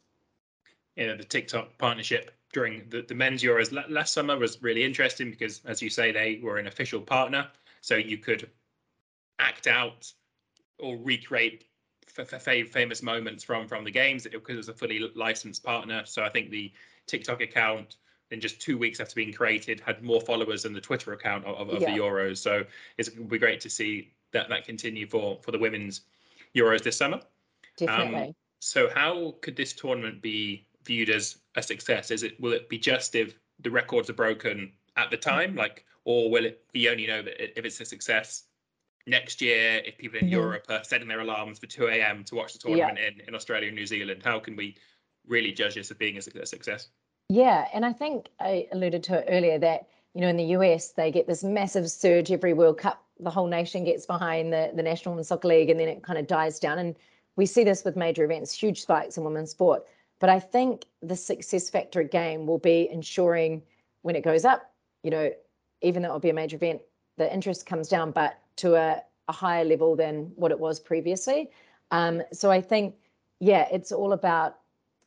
Yeah, 0.96 1.14
the 1.14 1.25
TikTok 1.25 1.79
partnership 1.79 2.33
during 2.53 2.83
the, 2.90 3.03
the 3.03 3.14
men's 3.14 3.42
Euros 3.42 3.73
last 3.88 4.12
summer 4.12 4.37
was 4.37 4.61
really 4.62 4.85
interesting 4.85 5.31
because, 5.31 5.62
as 5.64 5.81
you 5.81 5.88
say, 5.88 6.12
they 6.12 6.40
were 6.42 6.59
an 6.59 6.66
official 6.66 7.01
partner. 7.01 7.49
So 7.81 7.96
you 7.96 8.18
could 8.18 8.51
act 9.38 9.66
out 9.66 10.12
or 10.81 10.97
recreate 10.97 11.64
f- 12.19 12.33
f- 12.33 12.69
famous 12.69 13.03
moments 13.03 13.45
from 13.45 13.69
from 13.69 13.85
the 13.85 13.90
games 13.90 14.27
because 14.31 14.55
it 14.55 14.57
was 14.57 14.69
a 14.69 14.75
fully 14.75 15.11
licensed 15.14 15.62
partner. 15.62 16.03
So 16.05 16.23
I 16.23 16.29
think 16.29 16.51
the 16.51 16.73
TikTok 17.07 17.40
account 17.40 17.97
in 18.31 18.40
just 18.40 18.61
two 18.61 18.79
weeks 18.79 19.01
after 19.01 19.14
being 19.14 19.33
created 19.33 19.81
had 19.81 20.03
more 20.03 20.21
followers 20.21 20.62
than 20.62 20.73
the 20.73 20.81
Twitter 20.81 21.12
account 21.12 21.45
of, 21.45 21.69
of 21.69 21.83
yeah. 21.83 21.93
the 21.93 22.01
Euros. 22.01 22.38
So 22.38 22.64
it's 22.99 23.09
it 23.09 23.29
be 23.29 23.38
great 23.38 23.61
to 23.61 23.71
see 23.71 24.12
that 24.33 24.49
that 24.49 24.64
continue 24.64 25.07
for 25.07 25.38
for 25.43 25.51
the 25.51 25.59
women's 25.59 26.03
Euros 26.55 26.83
this 26.83 26.97
summer. 26.97 27.21
Definitely. 27.77 28.29
Um, 28.29 28.35
so 28.61 28.88
how 28.90 29.35
could 29.40 29.57
this 29.57 29.73
tournament 29.73 30.21
be 30.21 30.66
viewed 30.85 31.11
as 31.11 31.38
a 31.57 31.62
success? 31.62 32.11
Is 32.11 32.23
it 32.23 32.40
will 32.40 32.53
it 32.53 32.69
be 32.69 32.79
just 32.79 33.14
if 33.14 33.38
the 33.61 33.71
records 33.71 34.11
are 34.11 34.14
broken 34.14 34.73
at 34.97 35.11
the 35.11 35.16
time, 35.16 35.55
like, 35.55 35.85
or 36.05 36.31
will 36.31 36.45
it? 36.45 36.64
We 36.75 36.88
only 36.88 37.07
know 37.07 37.23
that 37.23 37.59
if 37.59 37.64
it's 37.64 37.81
a 37.81 37.85
success 37.85 38.45
next 39.07 39.41
year 39.41 39.83
if 39.85 39.99
people 39.99 40.19
in 40.19 40.27
mm-hmm. 40.27 40.35
Europe 40.35 40.67
are 40.69 40.85
setting 40.85 41.09
their 41.09 41.21
alarms 41.21 41.59
for 41.59 41.67
2 41.67 41.87
a.m. 41.89 42.25
to 42.25 42.35
watch 42.35 42.53
the 42.53 42.59
tournament 42.59 42.99
yeah. 43.01 43.09
in, 43.09 43.29
in 43.29 43.35
Australia 43.35 43.69
and 43.69 43.77
New 43.77 43.87
Zealand? 43.87 44.23
How 44.25 44.39
can 44.39 44.57
we 44.57 44.77
really 45.27 45.53
judge 45.53 45.75
this 45.75 45.91
as 45.91 45.97
being 45.97 46.19
a 46.19 46.23
success? 46.23 46.89
Yeah, 47.29 47.69
and 47.73 47.87
I 47.87 47.93
think 47.93 48.29
I 48.41 48.67
alluded 48.73 49.05
to 49.05 49.19
it 49.19 49.27
earlier 49.29 49.59
that 49.59 49.89
you 50.15 50.21
know 50.21 50.29
in 50.29 50.37
the 50.37 50.57
US 50.57 50.91
they 50.93 51.13
get 51.13 51.29
this 51.29 51.45
massive 51.45 51.89
surge 51.91 52.33
every 52.33 52.53
World 52.53 52.79
Cup. 52.79 53.05
The 53.21 53.31
whole 53.31 53.47
nation 53.47 53.85
gets 53.85 54.07
behind 54.07 54.53
the 54.53 54.73
the 54.75 54.83
National 54.83 55.13
Women's 55.13 55.29
Soccer 55.29 55.49
League, 55.49 55.71
and 55.71 55.79
then 55.79 55.89
it 55.89 56.03
kind 56.03 56.19
of 56.19 56.27
dies 56.27 56.59
down. 56.59 56.79
And 56.79 56.97
we 57.37 57.47
see 57.47 57.65
this 57.65 57.85
with 57.85 57.97
major 57.97 58.25
events, 58.25 58.53
huge 58.53 58.83
spikes 58.83 59.17
in 59.17 59.25
women's 59.25 59.51
sport. 59.51 59.87
But 60.19 60.29
I 60.29 60.41
think 60.41 60.87
the 61.01 61.17
success 61.17 61.71
factor 61.71 62.01
again 62.01 62.47
will 62.47 62.59
be 62.59 62.89
ensuring 62.91 63.63
when 64.03 64.17
it 64.17 64.25
goes 64.25 64.45
up, 64.45 64.73
you 65.03 65.11
know, 65.11 65.31
even 65.83 66.03
though 66.03 66.09
it'll 66.09 66.21
be 66.21 66.31
a 66.31 66.35
major 66.35 66.57
event, 66.57 66.83
the 67.17 67.33
interest 67.33 67.65
comes 67.65 67.89
down, 67.89 68.11
but 68.11 68.39
to 68.57 68.75
a, 68.75 69.03
a 69.29 69.33
higher 69.33 69.65
level 69.65 69.97
than 69.97 70.33
what 70.37 70.51
it 70.51 70.59
was 70.59 70.81
previously. 70.81 71.51
Um, 71.91 72.23
so 72.33 72.51
I 72.51 72.61
think, 72.61 72.95
yeah, 73.41 73.67
it's 73.73 73.93
all 73.93 74.13
about 74.13 74.59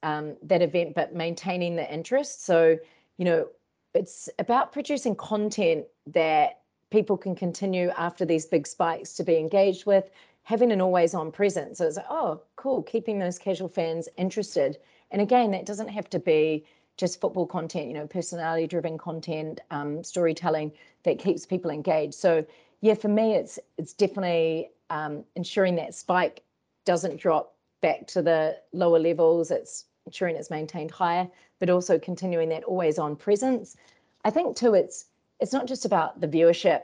um, 0.01 0.35
that 0.43 0.61
event, 0.61 0.95
but 0.95 1.15
maintaining 1.15 1.75
the 1.75 1.93
interest. 1.93 2.45
So, 2.45 2.77
you 3.17 3.25
know, 3.25 3.47
it's 3.93 4.29
about 4.39 4.71
producing 4.71 5.15
content 5.15 5.85
that 6.07 6.61
people 6.89 7.17
can 7.17 7.35
continue 7.35 7.89
after 7.97 8.25
these 8.25 8.45
big 8.45 8.67
spikes 8.67 9.13
to 9.13 9.23
be 9.23 9.37
engaged 9.37 9.85
with, 9.85 10.09
having 10.43 10.71
an 10.71 10.81
always 10.81 11.13
on 11.13 11.31
presence. 11.31 11.77
So 11.77 11.87
it's 11.87 11.97
like, 11.97 12.05
oh, 12.09 12.41
cool, 12.55 12.83
keeping 12.83 13.19
those 13.19 13.39
casual 13.39 13.69
fans 13.69 14.09
interested. 14.17 14.77
And 15.11 15.21
again, 15.21 15.51
that 15.51 15.65
doesn't 15.65 15.87
have 15.87 16.09
to 16.09 16.19
be 16.19 16.65
just 16.97 17.21
football 17.21 17.47
content, 17.47 17.87
you 17.87 17.93
know, 17.93 18.07
personality 18.07 18.67
driven 18.67 18.97
content, 18.97 19.61
um, 19.71 20.03
storytelling 20.03 20.71
that 21.03 21.17
keeps 21.17 21.45
people 21.45 21.71
engaged. 21.71 22.13
So 22.13 22.45
yeah, 22.83 22.95
for 22.95 23.07
me, 23.07 23.33
it's 23.35 23.57
it's 23.77 23.93
definitely 23.93 24.69
um, 24.89 25.23
ensuring 25.37 25.77
that 25.77 25.95
spike 25.95 26.43
doesn't 26.83 27.15
drop 27.15 27.55
back 27.81 28.07
to 28.07 28.21
the 28.21 28.57
lower 28.73 28.99
levels. 28.99 29.51
It's 29.51 29.85
ensuring 30.05 30.35
it's 30.35 30.49
maintained 30.49 30.91
higher, 30.91 31.29
but 31.59 31.69
also 31.69 31.97
continuing 31.97 32.49
that 32.49 32.65
always 32.65 32.99
on 32.99 33.15
presence. 33.15 33.77
I 34.25 34.31
think 34.31 34.57
too, 34.57 34.73
it's 34.73 35.05
it's 35.39 35.53
not 35.53 35.65
just 35.65 35.85
about 35.85 36.19
the 36.19 36.27
viewership 36.27 36.81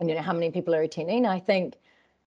and 0.00 0.08
you 0.08 0.16
know 0.16 0.20
how 0.20 0.32
many 0.32 0.50
people 0.50 0.74
are 0.74 0.82
attending. 0.82 1.24
I 1.24 1.38
think 1.38 1.76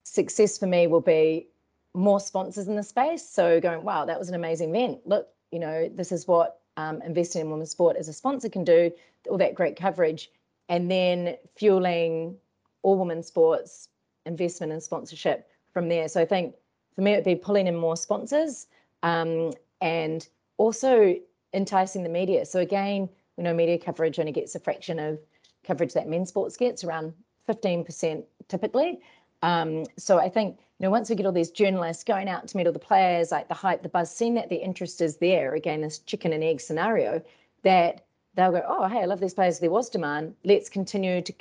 success 0.02 0.58
for 0.58 0.66
me 0.66 0.86
will 0.86 1.00
be 1.00 1.46
more 1.94 2.20
sponsors 2.20 2.68
in 2.68 2.76
the 2.76 2.82
space. 2.82 3.26
So 3.26 3.62
going, 3.62 3.82
wow, 3.82 4.04
that 4.04 4.18
was 4.18 4.28
an 4.28 4.34
amazing 4.34 4.76
event. 4.76 5.06
Look, 5.06 5.26
you 5.52 5.58
know, 5.58 5.88
this 5.88 6.12
is 6.12 6.28
what 6.28 6.60
um, 6.76 7.00
investing 7.00 7.40
in 7.40 7.50
women's 7.50 7.70
sport 7.70 7.96
as 7.96 8.08
a 8.08 8.12
sponsor 8.12 8.50
can 8.50 8.62
do, 8.62 8.92
all 9.30 9.38
that 9.38 9.54
great 9.54 9.76
coverage, 9.76 10.30
and 10.68 10.90
then 10.90 11.38
fueling 11.56 12.36
all 12.82 12.98
women's 12.98 13.26
sports 13.26 13.88
investment 14.26 14.72
and 14.72 14.82
sponsorship 14.82 15.48
from 15.72 15.88
there. 15.88 16.08
So 16.08 16.20
I 16.20 16.24
think 16.24 16.54
for 16.94 17.02
me, 17.02 17.12
it'd 17.12 17.24
be 17.24 17.34
pulling 17.34 17.66
in 17.66 17.76
more 17.76 17.96
sponsors 17.96 18.66
um, 19.02 19.52
and 19.80 20.28
also 20.58 21.16
enticing 21.54 22.02
the 22.02 22.08
media. 22.08 22.44
So 22.44 22.60
again, 22.60 23.08
we 23.36 23.44
know 23.44 23.54
media 23.54 23.78
coverage 23.78 24.18
only 24.18 24.32
gets 24.32 24.54
a 24.54 24.60
fraction 24.60 24.98
of 24.98 25.18
coverage 25.64 25.94
that 25.94 26.08
men's 26.08 26.28
sports 26.28 26.56
gets, 26.56 26.84
around 26.84 27.12
15% 27.48 28.24
typically. 28.48 29.00
Um, 29.42 29.86
so 29.96 30.18
I 30.18 30.28
think 30.28 30.58
you 30.78 30.84
know 30.84 30.90
once 30.90 31.08
we 31.08 31.16
get 31.16 31.26
all 31.26 31.32
these 31.32 31.50
journalists 31.50 32.04
going 32.04 32.28
out 32.28 32.46
to 32.48 32.56
meet 32.56 32.66
all 32.66 32.72
the 32.72 32.78
players, 32.78 33.30
like 33.30 33.48
the 33.48 33.54
hype, 33.54 33.82
the 33.82 33.88
buzz, 33.88 34.14
seeing 34.14 34.34
that 34.34 34.50
the 34.50 34.56
interest 34.56 35.00
is 35.00 35.16
there, 35.16 35.54
again 35.54 35.80
this 35.80 35.98
chicken 36.00 36.32
and 36.32 36.44
egg 36.44 36.60
scenario, 36.60 37.22
that 37.62 38.04
they'll 38.34 38.52
go, 38.52 38.62
oh 38.68 38.86
hey, 38.86 39.00
I 39.00 39.06
love 39.06 39.20
these 39.20 39.34
players. 39.34 39.58
There 39.58 39.70
was 39.70 39.88
demand. 39.88 40.34
Let's 40.44 40.68
continue 40.68 41.22
to 41.22 41.32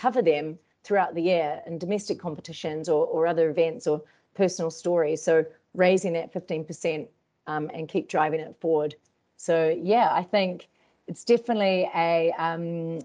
cover 0.00 0.22
them 0.22 0.58
throughout 0.82 1.14
the 1.14 1.22
year 1.22 1.60
in 1.66 1.78
domestic 1.78 2.18
competitions 2.18 2.88
or, 2.88 3.06
or 3.06 3.26
other 3.26 3.50
events 3.50 3.86
or 3.86 4.02
personal 4.34 4.70
stories. 4.70 5.22
So 5.22 5.44
raising 5.74 6.14
that 6.14 6.32
15% 6.32 7.06
um, 7.46 7.70
and 7.74 7.88
keep 7.88 8.08
driving 8.08 8.40
it 8.40 8.56
forward. 8.60 8.94
So 9.36 9.76
yeah, 9.78 10.08
I 10.12 10.22
think 10.22 10.68
it's 11.06 11.24
definitely 11.24 11.90
a 11.94 12.32
um, 12.38 13.00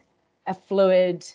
a 0.47 0.53
fluid 0.53 1.27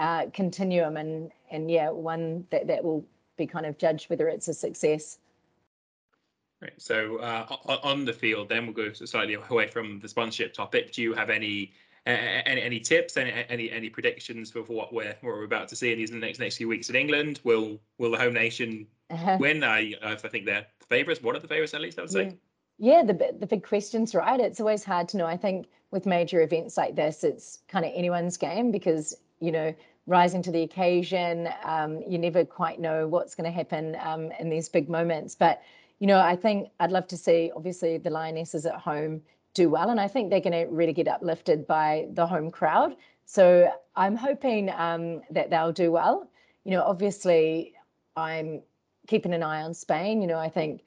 uh, 0.00 0.26
continuum 0.32 0.96
and 0.96 1.30
and 1.50 1.70
yeah, 1.70 1.90
one 1.90 2.46
that 2.50 2.66
that 2.66 2.82
will 2.82 3.04
be 3.36 3.46
kind 3.46 3.66
of 3.66 3.78
judged 3.78 4.10
whether 4.10 4.28
it's 4.28 4.48
a 4.48 4.54
success. 4.54 5.18
Right. 6.60 6.72
So 6.76 7.18
uh, 7.18 7.56
on 7.82 8.04
the 8.04 8.12
field, 8.12 8.50
then 8.50 8.66
we'll 8.66 8.74
go 8.74 8.92
slightly 8.92 9.34
away 9.50 9.66
from 9.68 9.98
the 10.00 10.08
sponsorship 10.08 10.52
topic. 10.52 10.92
Do 10.92 11.00
you 11.00 11.14
have 11.14 11.30
any 11.30 11.72
any, 12.06 12.62
any 12.62 12.80
tips, 12.80 13.16
any, 13.16 13.32
any 13.48 13.70
any 13.70 13.90
predictions 13.90 14.50
for, 14.50 14.64
for 14.64 14.72
what 14.72 14.92
we're 14.92 15.16
what 15.20 15.34
we're 15.34 15.44
about 15.44 15.68
to 15.68 15.76
see 15.76 15.92
in 15.92 15.98
these 15.98 16.10
next 16.10 16.38
next 16.38 16.56
few 16.56 16.68
weeks 16.68 16.88
in 16.88 16.96
England? 16.96 17.40
Will 17.44 17.78
will 17.98 18.10
the 18.10 18.18
home 18.18 18.34
nation 18.34 18.86
uh-huh. 19.10 19.36
win? 19.40 19.62
I 19.62 19.94
I 20.02 20.14
think 20.14 20.46
they're 20.46 20.66
the 20.80 20.86
favourites. 20.86 21.22
One 21.22 21.36
of 21.36 21.42
the 21.42 21.48
favourites, 21.48 21.74
at 21.74 21.80
least, 21.80 21.98
I 21.98 22.02
would 22.02 22.10
say. 22.10 22.36
Yeah. 22.78 22.96
yeah, 22.96 23.02
the 23.04 23.36
the 23.38 23.46
big 23.46 23.66
questions, 23.66 24.14
right? 24.14 24.40
It's 24.40 24.60
always 24.60 24.84
hard 24.84 25.08
to 25.10 25.16
know. 25.16 25.26
I 25.26 25.36
think 25.36 25.66
with 25.90 26.06
major 26.06 26.40
events 26.40 26.76
like 26.76 26.96
this, 26.96 27.24
it's 27.24 27.58
kind 27.68 27.84
of 27.84 27.92
anyone's 27.94 28.36
game 28.36 28.70
because 28.70 29.16
you 29.40 29.52
know 29.52 29.74
rising 30.06 30.42
to 30.42 30.50
the 30.50 30.62
occasion. 30.62 31.48
Um, 31.64 32.02
you 32.06 32.18
never 32.18 32.44
quite 32.44 32.80
know 32.80 33.06
what's 33.06 33.34
going 33.34 33.44
to 33.44 33.50
happen 33.50 33.96
um, 34.02 34.32
in 34.40 34.50
these 34.50 34.68
big 34.68 34.88
moments. 34.88 35.34
But, 35.34 35.62
you 36.00 36.06
know, 36.06 36.18
I 36.18 36.36
think 36.36 36.70
I'd 36.80 36.90
love 36.90 37.06
to 37.08 37.16
see, 37.16 37.52
obviously, 37.54 37.96
the 37.96 38.10
Lionesses 38.10 38.66
at 38.66 38.74
home 38.74 39.22
do 39.54 39.68
well. 39.68 39.90
And 39.90 40.00
I 40.00 40.08
think 40.08 40.30
they're 40.30 40.40
going 40.40 40.52
to 40.52 40.72
really 40.72 40.92
get 40.92 41.08
uplifted 41.08 41.66
by 41.66 42.08
the 42.12 42.26
home 42.26 42.50
crowd. 42.50 42.96
So 43.24 43.72
I'm 43.96 44.16
hoping 44.16 44.70
um, 44.70 45.22
that 45.30 45.50
they'll 45.50 45.72
do 45.72 45.92
well. 45.92 46.28
You 46.64 46.72
know, 46.72 46.82
obviously, 46.82 47.74
I'm 48.16 48.62
keeping 49.06 49.34
an 49.34 49.42
eye 49.42 49.62
on 49.62 49.74
Spain. 49.74 50.20
You 50.20 50.28
know, 50.28 50.38
I 50.38 50.48
think, 50.48 50.82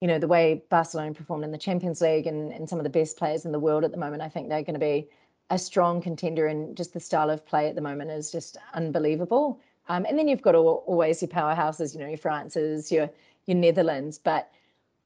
you 0.00 0.08
know, 0.08 0.18
the 0.18 0.28
way 0.28 0.62
Barcelona 0.68 1.14
performed 1.14 1.44
in 1.44 1.52
the 1.52 1.58
Champions 1.58 2.00
League 2.00 2.26
and, 2.26 2.52
and 2.52 2.68
some 2.68 2.78
of 2.78 2.84
the 2.84 2.90
best 2.90 3.16
players 3.16 3.44
in 3.44 3.52
the 3.52 3.58
world 3.58 3.84
at 3.84 3.92
the 3.92 3.98
moment, 3.98 4.22
I 4.22 4.28
think 4.28 4.48
they're 4.48 4.62
going 4.62 4.74
to 4.74 4.80
be 4.80 5.08
a 5.50 5.58
strong 5.58 6.00
contender 6.00 6.46
and 6.46 6.76
just 6.76 6.94
the 6.94 7.00
style 7.00 7.30
of 7.30 7.44
play 7.44 7.68
at 7.68 7.74
the 7.74 7.80
moment 7.80 8.10
is 8.10 8.32
just 8.32 8.56
unbelievable. 8.74 9.60
Um, 9.88 10.06
and 10.08 10.18
then 10.18 10.28
you've 10.28 10.42
got 10.42 10.54
all, 10.54 10.84
always 10.86 11.20
your 11.20 11.28
powerhouses, 11.28 11.94
you 11.94 12.00
know, 12.00 12.08
your 12.08 12.18
France's, 12.18 12.90
your 12.90 13.10
your 13.46 13.56
Netherlands. 13.56 14.18
But 14.18 14.50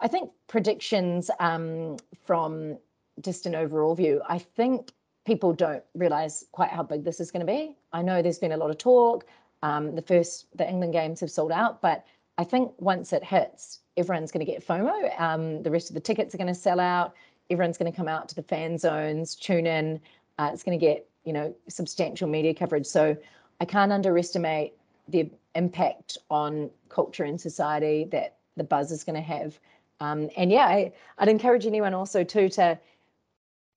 I 0.01 0.09
think 0.09 0.31
predictions 0.47 1.31
um, 1.41 1.97
from 2.25 2.79
just 3.23 3.47
an 3.47 3.55
overall 3.55 3.95
view, 3.95 4.21
I 4.29 4.39
think 4.39 4.93
people 5.25 5.53
don't 5.53 5.83
realize 5.95 6.45
quite 6.53 6.71
how 6.71 6.83
big 6.83 7.05
this 7.05 7.21
is 7.21 7.31
going 7.31 7.45
to 7.45 7.53
be. 7.53 7.77
I 7.93 8.03
know 8.03 8.23
there's 8.23 8.39
been 8.39 8.53
a 8.53 8.57
lot 8.57 8.71
of 8.71 8.79
talk. 8.79 9.27
Um, 9.63 9.95
the 9.95 10.03
first, 10.03 10.47
the 10.57 10.69
England 10.69 10.93
games 10.93 11.21
have 11.21 11.31
sold 11.31 11.51
out, 11.51 11.83
but 11.83 12.05
I 12.39 12.45
think 12.45 12.73
once 12.79 13.13
it 13.13 13.25
hits, 13.25 13.81
everyone's 13.97 14.31
going 14.31 14.45
to 14.45 14.51
get 14.51 14.67
FOMO. 14.67 15.21
Um, 15.21 15.63
the 15.63 15.71
rest 15.71 15.91
of 15.91 15.95
the 15.95 16.01
tickets 16.01 16.35
are 16.35 16.39
going 16.39 16.47
to 16.47 16.55
sell 16.55 16.79
out. 16.79 17.15
Everyone's 17.51 17.79
going 17.79 17.91
to 17.91 17.97
come 17.97 18.09
out 18.09 18.29
to 18.29 18.35
the 18.35 18.43
fan 18.43 18.79
zones, 18.79 19.35
tune 19.35 19.67
in. 19.67 20.01
Uh, 20.39 20.51
it's 20.53 20.63
going 20.63 20.79
to 20.79 20.85
get 20.85 21.09
you 21.25 21.33
know 21.33 21.55
substantial 21.69 22.29
media 22.29 22.55
coverage. 22.55 22.87
So 22.87 23.17
I 23.61 23.65
can't 23.65 23.93
underestimate 23.93 24.75
the 25.09 25.31
impact 25.55 26.19
on 26.31 26.71
culture 26.89 27.25
and 27.25 27.41
society 27.41 28.05
that 28.13 28.37
the 28.57 28.65
buzz 28.65 28.91
is 28.91 29.05
going 29.05 29.17
to 29.17 29.23
have. 29.23 29.59
Um, 30.01 30.29
and 30.37 30.51
yeah, 30.51 30.67
I, 30.67 30.93
would 31.19 31.29
encourage 31.29 31.67
anyone 31.67 31.95
also 31.95 32.23
too 32.23 32.49
to 32.51 32.79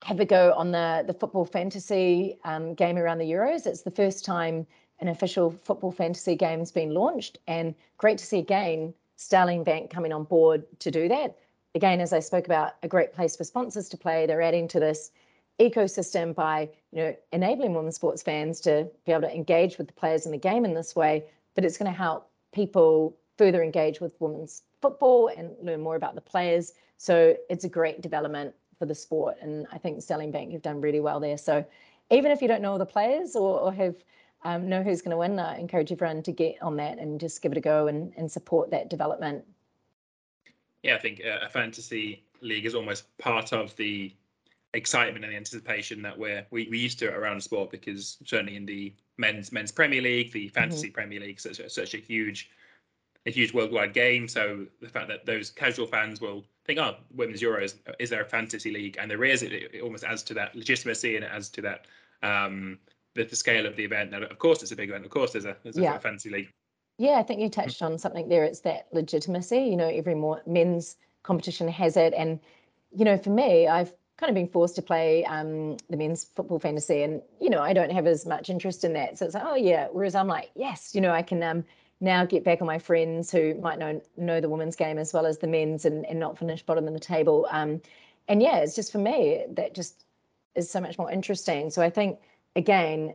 have 0.04 0.20
a 0.20 0.26
go 0.26 0.54
on 0.54 0.72
the 0.72 1.04
the 1.06 1.14
football 1.14 1.46
fantasy 1.46 2.38
um, 2.44 2.74
game 2.74 2.98
around 2.98 3.18
the 3.18 3.30
Euros. 3.30 3.66
It's 3.66 3.82
the 3.82 3.92
first 3.92 4.26
time 4.26 4.66
an 5.00 5.08
official 5.08 5.52
football 5.52 5.92
fantasy 5.92 6.36
game's 6.36 6.72
been 6.72 6.94
launched, 6.94 7.38
and 7.48 7.74
great 7.98 8.18
to 8.18 8.26
see 8.26 8.40
again 8.40 8.94
Starling 9.16 9.64
Bank 9.64 9.90
coming 9.90 10.14
on 10.14 10.24
board 10.24 10.64
to 10.80 10.92
do 10.92 11.08
that. 11.10 11.38
Again, 11.76 12.02
as 12.02 12.14
I 12.14 12.20
spoke 12.20 12.46
about, 12.46 12.74
a 12.84 12.88
great 12.88 13.14
place 13.14 13.36
for 13.36 13.44
sponsors 13.44 13.90
to 13.90 13.98
play. 13.98 14.26
They're 14.26 14.42
adding 14.42 14.68
to 14.70 14.80
this 14.80 15.12
ecosystem 15.60 16.34
by 16.34 16.70
you 16.92 17.04
know 17.04 17.16
enabling 17.34 17.74
women's 17.74 17.96
sports 17.96 18.24
fans 18.24 18.62
to 18.62 18.90
be 19.06 19.12
able 19.12 19.22
to 19.22 19.36
engage 19.36 19.78
with 19.78 19.88
the 19.88 19.94
players 19.94 20.26
in 20.26 20.32
the 20.32 20.38
game 20.38 20.64
in 20.64 20.74
this 20.74 20.96
way 20.96 21.26
but 21.54 21.66
it's 21.66 21.78
going 21.78 21.92
to 21.92 21.98
help 21.98 22.30
people 22.54 23.18
further 23.38 23.62
engage 23.62 24.00
with 24.00 24.16
women's 24.20 24.64
football 24.82 25.30
and 25.36 25.52
learn 25.62 25.82
more 25.82 25.98
about 25.98 26.16
the 26.16 26.22
players 26.22 26.74
so 26.98 27.36
it's 27.50 27.66
a 27.66 27.70
great 27.70 28.02
development 28.02 28.56
for 28.80 28.86
the 28.86 28.96
sport 28.96 29.38
and 29.42 29.68
i 29.72 29.78
think 29.78 30.02
Starling 30.02 30.32
Bank 30.32 30.52
have 30.54 30.62
done 30.62 30.82
really 30.82 31.00
well 31.00 31.20
there 31.20 31.38
so 31.38 31.64
even 32.10 32.32
if 32.32 32.42
you 32.42 32.48
don't 32.48 32.62
know 32.62 32.72
all 32.72 32.80
the 32.80 32.86
players 32.86 33.36
or, 33.36 33.60
or 33.60 33.74
have 33.74 33.96
um, 34.44 34.70
know 34.70 34.82
who's 34.82 35.02
going 35.02 35.12
to 35.12 35.18
win 35.18 35.38
i 35.38 35.58
encourage 35.60 35.92
everyone 35.92 36.24
to 36.24 36.32
get 36.32 36.56
on 36.62 36.78
that 36.78 36.98
and 36.98 37.20
just 37.20 37.42
give 37.42 37.52
it 37.52 37.58
a 37.58 37.62
go 37.62 37.88
and, 37.88 38.14
and 38.18 38.32
support 38.32 38.72
that 38.72 38.90
development 38.90 39.44
yeah 40.82 40.96
i 40.96 41.00
think 41.00 41.22
uh, 41.26 41.46
a 41.46 41.50
fantasy 41.50 42.24
league 42.42 42.66
is 42.66 42.74
almost 42.74 43.06
part 43.18 43.52
of 43.54 43.76
the 43.76 44.14
excitement 44.74 45.26
and 45.26 45.34
the 45.34 45.38
anticipation 45.38 46.02
that 46.02 46.18
we're 46.18 46.46
we, 46.52 46.68
we 46.70 46.78
used 46.78 47.00
to 47.00 47.14
around 47.14 47.42
sport 47.42 47.70
because 47.70 48.18
certainly 48.24 48.56
in 48.56 48.66
the 48.66 48.94
men's 49.20 49.52
men's 49.52 49.72
Premier 49.72 50.02
League, 50.02 50.32
the 50.32 50.46
mm-hmm. 50.46 50.54
fantasy 50.54 50.88
mm-hmm. 50.88 50.96
Premier 50.96 51.20
League, 51.20 51.40
such 51.40 51.62
such 51.68 51.94
a 51.94 51.98
huge 51.98 52.50
a 53.26 53.32
huge 53.32 53.54
worldwide 53.54 53.94
game. 53.94 54.28
So 54.28 54.66
the 54.82 54.88
fact 54.88 55.10
that 55.10 55.26
those 55.26 55.52
casual 55.52 55.86
fans 55.86 56.22
will 56.22 56.46
think, 56.70 56.80
oh, 56.80 56.96
women's 57.16 57.42
Euros, 57.42 57.76
is 57.98 58.10
there 58.10 58.22
a 58.22 58.26
fantasy 58.26 58.72
league? 58.72 58.98
And 59.00 59.10
there 59.10 59.24
is. 59.24 59.42
It, 59.42 59.52
it 59.52 59.82
almost 59.82 60.04
adds 60.04 60.22
to 60.24 60.34
that 60.36 60.56
legitimacy 60.56 61.16
and 61.16 61.26
it 61.26 61.32
adds 61.34 61.50
to 61.50 61.62
that 61.62 61.86
um, 62.22 62.78
the, 63.16 63.24
the 63.24 63.36
scale 63.36 63.66
of 63.66 63.76
the 63.76 63.84
event. 63.84 64.12
Now, 64.12 64.22
of 64.22 64.38
course, 64.38 64.62
it's 64.62 64.72
a 64.72 64.76
big 64.76 64.90
event. 64.90 65.06
Of 65.06 65.12
course, 65.12 65.32
there's 65.32 65.46
a 65.46 65.58
there's 65.64 65.78
a 65.78 66.00
fantasy 66.00 66.30
league. 66.30 66.52
Yeah, 67.00 67.14
I 67.14 67.24
think 67.24 67.40
you 67.40 67.50
touched 67.50 67.82
on 67.82 67.98
something 67.98 68.30
there. 68.30 68.44
It's 68.44 68.60
that 68.62 68.88
legitimacy. 68.92 69.58
You 69.58 69.78
know, 69.78 69.88
every 69.88 70.16
more 70.16 70.42
men's 70.46 70.98
competition 71.24 71.68
has 71.68 71.98
it, 71.98 72.14
and 72.16 72.40
you 72.96 73.06
know, 73.06 73.18
for 73.18 73.32
me, 73.32 73.68
I've 73.68 73.94
kind 74.18 74.30
of 74.30 74.36
been 74.36 74.48
forced 74.48 74.76
to 74.76 74.82
play 74.82 75.26
um, 75.26 75.78
the 75.90 75.98
men's 75.98 76.26
football 76.36 76.60
fantasy, 76.60 77.02
and 77.02 77.22
you 77.42 77.50
know 77.50 77.62
I 77.62 77.74
don't 77.74 77.92
have 77.92 78.06
as 78.06 78.26
much 78.26 78.50
interest 78.50 78.84
in 78.84 78.94
that. 78.94 79.18
So 79.18 79.26
it's 79.26 79.34
like, 79.34 79.46
oh 79.46 79.56
yeah. 79.56 79.88
Whereas 79.92 80.14
I'm 80.14 80.28
like, 80.28 80.52
yes, 80.56 80.94
you 80.94 81.02
know, 81.02 81.12
I 81.12 81.24
can 81.24 81.42
um, 81.42 81.64
now 82.02 82.26
get 82.26 82.44
back 82.44 82.62
on 82.62 82.68
my 82.68 82.80
friends 82.80 83.32
who 83.32 83.56
might 83.56 83.80
know 83.80 84.02
know 84.18 84.40
the 84.42 84.50
women's 84.50 84.76
game 84.76 84.98
as 84.98 85.14
well 85.14 85.26
as 85.26 85.40
the 85.40 85.48
men's, 85.48 85.86
and, 85.86 86.06
and 86.06 86.20
not 86.20 86.38
finish 86.38 86.62
bottom 86.64 86.88
of 86.88 86.94
the 86.94 87.00
table. 87.00 87.48
Um, 87.52 87.82
and 88.28 88.42
yeah, 88.42 88.58
it's 88.58 88.76
just 88.76 88.92
for 88.92 89.00
me 89.00 89.46
that 89.52 89.74
just 89.74 90.06
is 90.56 90.70
so 90.70 90.80
much 90.80 90.98
more 90.98 91.12
interesting. 91.12 91.70
So 91.70 91.82
I 91.82 91.90
think 91.90 92.20
again, 92.56 93.14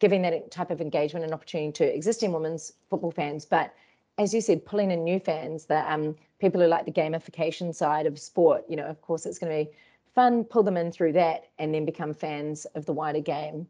giving 0.00 0.22
that 0.22 0.50
type 0.50 0.70
of 0.70 0.80
engagement 0.80 1.24
and 1.24 1.32
opportunity 1.32 1.72
to 1.72 1.94
existing 1.94 2.32
women's 2.32 2.72
football 2.90 3.10
fans, 3.10 3.44
but 3.44 3.74
as 4.18 4.32
you 4.32 4.40
said, 4.40 4.64
pulling 4.64 4.90
in 4.90 5.02
new 5.02 5.18
fans, 5.18 5.64
the 5.64 5.92
um, 5.92 6.14
people 6.38 6.60
who 6.60 6.66
like 6.66 6.84
the 6.84 6.92
gamification 6.92 7.74
side 7.74 8.06
of 8.06 8.18
sport. 8.18 8.64
You 8.68 8.76
know, 8.76 8.84
of 8.84 9.00
course, 9.02 9.26
it's 9.26 9.38
going 9.38 9.50
to 9.50 9.70
be 9.70 9.76
fun, 10.14 10.44
pull 10.44 10.62
them 10.62 10.76
in 10.76 10.92
through 10.92 11.12
that, 11.12 11.48
and 11.58 11.74
then 11.74 11.84
become 11.84 12.14
fans 12.14 12.64
of 12.76 12.86
the 12.86 12.92
wider 12.92 13.20
game. 13.20 13.66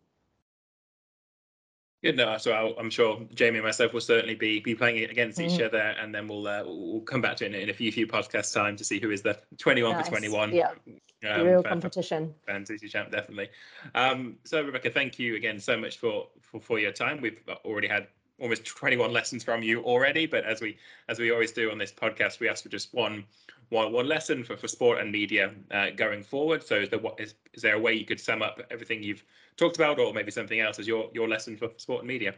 Good. 2.04 2.18
No, 2.18 2.36
so 2.36 2.52
i 2.52 2.78
am 2.78 2.90
sure 2.90 3.18
Jamie 3.34 3.56
and 3.56 3.64
myself 3.64 3.94
will 3.94 4.00
certainly 4.02 4.34
be 4.34 4.60
be 4.60 4.74
playing 4.74 4.98
it 4.98 5.10
against 5.10 5.38
mm. 5.38 5.50
each 5.50 5.58
other, 5.58 5.78
and 5.78 6.14
then 6.14 6.28
we'll 6.28 6.46
uh, 6.46 6.62
we'll 6.66 7.00
come 7.00 7.22
back 7.22 7.38
to 7.38 7.46
it 7.46 7.54
in, 7.54 7.62
in, 7.62 7.70
a 7.70 7.72
few 7.72 7.90
few 7.90 8.06
podcast 8.06 8.52
time 8.52 8.76
to 8.76 8.84
see 8.84 9.00
who 9.00 9.10
is 9.10 9.22
the 9.22 9.38
21 9.56 9.92
nice. 9.92 10.04
for 10.04 10.10
21. 10.10 10.52
Yeah, 10.52 10.72
um, 11.26 11.46
real 11.46 11.62
competition. 11.62 12.34
Fantasy 12.46 12.88
champ, 12.88 13.10
definitely. 13.10 13.48
Um, 13.94 14.36
so 14.44 14.62
Rebecca, 14.62 14.90
thank 14.90 15.18
you 15.18 15.36
again 15.36 15.58
so 15.58 15.78
much 15.78 15.96
for, 15.96 16.28
for 16.42 16.60
for 16.60 16.78
your 16.78 16.92
time. 16.92 17.22
We've 17.22 17.40
already 17.64 17.88
had 17.88 18.08
almost 18.40 18.64
21 18.64 19.12
lessons 19.12 19.44
from 19.44 19.62
you 19.62 19.82
already, 19.82 20.26
but 20.26 20.44
as 20.44 20.60
we 20.60 20.76
as 21.08 21.18
we 21.18 21.30
always 21.30 21.52
do 21.52 21.70
on 21.70 21.78
this 21.78 21.92
podcast, 21.92 22.40
we 22.40 22.48
ask 22.48 22.62
for 22.62 22.68
just 22.68 22.92
one 22.92 23.24
one, 23.70 23.92
one 23.92 24.06
lesson 24.06 24.44
for, 24.44 24.56
for 24.56 24.68
sport 24.68 25.00
and 25.00 25.10
media 25.10 25.52
uh, 25.70 25.90
going 25.90 26.22
forward. 26.22 26.62
So 26.62 26.76
is 26.76 26.88
there 26.88 26.98
what 26.98 27.18
is 27.20 27.34
is 27.52 27.62
there 27.62 27.74
a 27.74 27.80
way 27.80 27.94
you 27.94 28.04
could 28.04 28.20
sum 28.20 28.42
up 28.42 28.60
everything 28.70 29.02
you've 29.02 29.24
talked 29.56 29.76
about, 29.76 29.98
or 29.98 30.12
maybe 30.12 30.30
something 30.30 30.60
else 30.60 30.78
as 30.78 30.86
your 30.86 31.10
your 31.12 31.28
lesson 31.28 31.56
for 31.56 31.70
sport 31.76 32.00
and 32.00 32.08
media? 32.08 32.34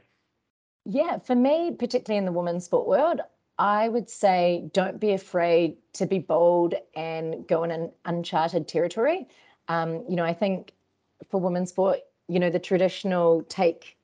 Yeah, 0.85 1.19
for 1.19 1.35
me, 1.35 1.73
particularly 1.77 2.19
in 2.19 2.27
the 2.27 2.33
women's 2.33 2.65
sport 2.65 2.87
world, 2.87 3.21
I 3.59 3.89
would 3.89 4.09
say 4.09 4.69
don't 4.73 5.01
be 5.01 5.13
afraid 5.13 5.77
to 5.95 6.07
be 6.07 6.19
bold 6.19 6.75
and 6.95 7.47
go 7.49 7.65
in 7.65 7.71
an 7.71 7.91
uncharted 8.05 8.69
territory. 8.69 9.27
Um, 9.69 10.05
you 10.09 10.15
know, 10.15 10.25
I 10.25 10.35
think 10.35 10.73
for 11.29 11.41
women's 11.41 11.71
sport, 11.71 12.01
you 12.29 12.39
know, 12.39 12.51
the 12.51 12.61
traditional 12.61 13.43
take 13.45 13.96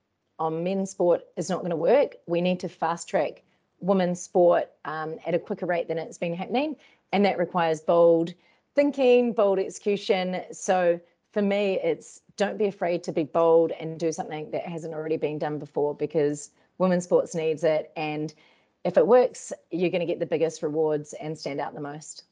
on 0.43 0.64
men's 0.64 0.90
sport 0.90 1.22
is 1.36 1.49
not 1.49 1.61
going 1.61 1.70
to 1.70 1.76
work. 1.76 2.16
We 2.26 2.40
need 2.40 2.59
to 2.61 2.68
fast 2.68 3.09
track 3.09 3.43
women's 3.78 4.20
sport 4.20 4.70
um, 4.84 5.16
at 5.24 5.34
a 5.34 5.38
quicker 5.38 5.66
rate 5.66 5.86
than 5.86 5.99
it's 5.99 6.18
been 6.18 6.34
happening. 6.34 6.76
And 7.12 7.24
that 7.24 7.38
requires 7.38 7.80
bold 7.80 8.34
thinking, 8.74 9.32
bold 9.34 9.61
execution. 9.61 10.43
So 10.51 11.01
for 11.32 11.43
me, 11.43 11.78
it's 11.82 12.22
don't 12.36 12.59
be 12.59 12.66
afraid 12.66 13.05
to 13.05 13.12
be 13.12 13.22
bold 13.22 13.70
and 13.78 14.01
do 14.01 14.11
something 14.11 14.51
that 14.51 14.66
hasn't 14.66 14.95
already 14.95 15.16
been 15.16 15.38
done 15.38 15.59
before 15.59 15.95
because 15.95 16.51
women's 16.78 17.05
sports 17.05 17.36
needs 17.36 17.62
it. 17.62 17.93
And 17.97 18.34
if 18.84 18.97
it 18.97 19.07
works, 19.07 19.53
you're 19.70 19.90
going 19.90 20.01
to 20.01 20.07
get 20.07 20.18
the 20.18 20.26
biggest 20.26 20.62
rewards 20.62 21.12
and 21.12 21.38
stand 21.38 21.61
out 21.61 21.74
the 21.74 21.80
most. 21.80 22.24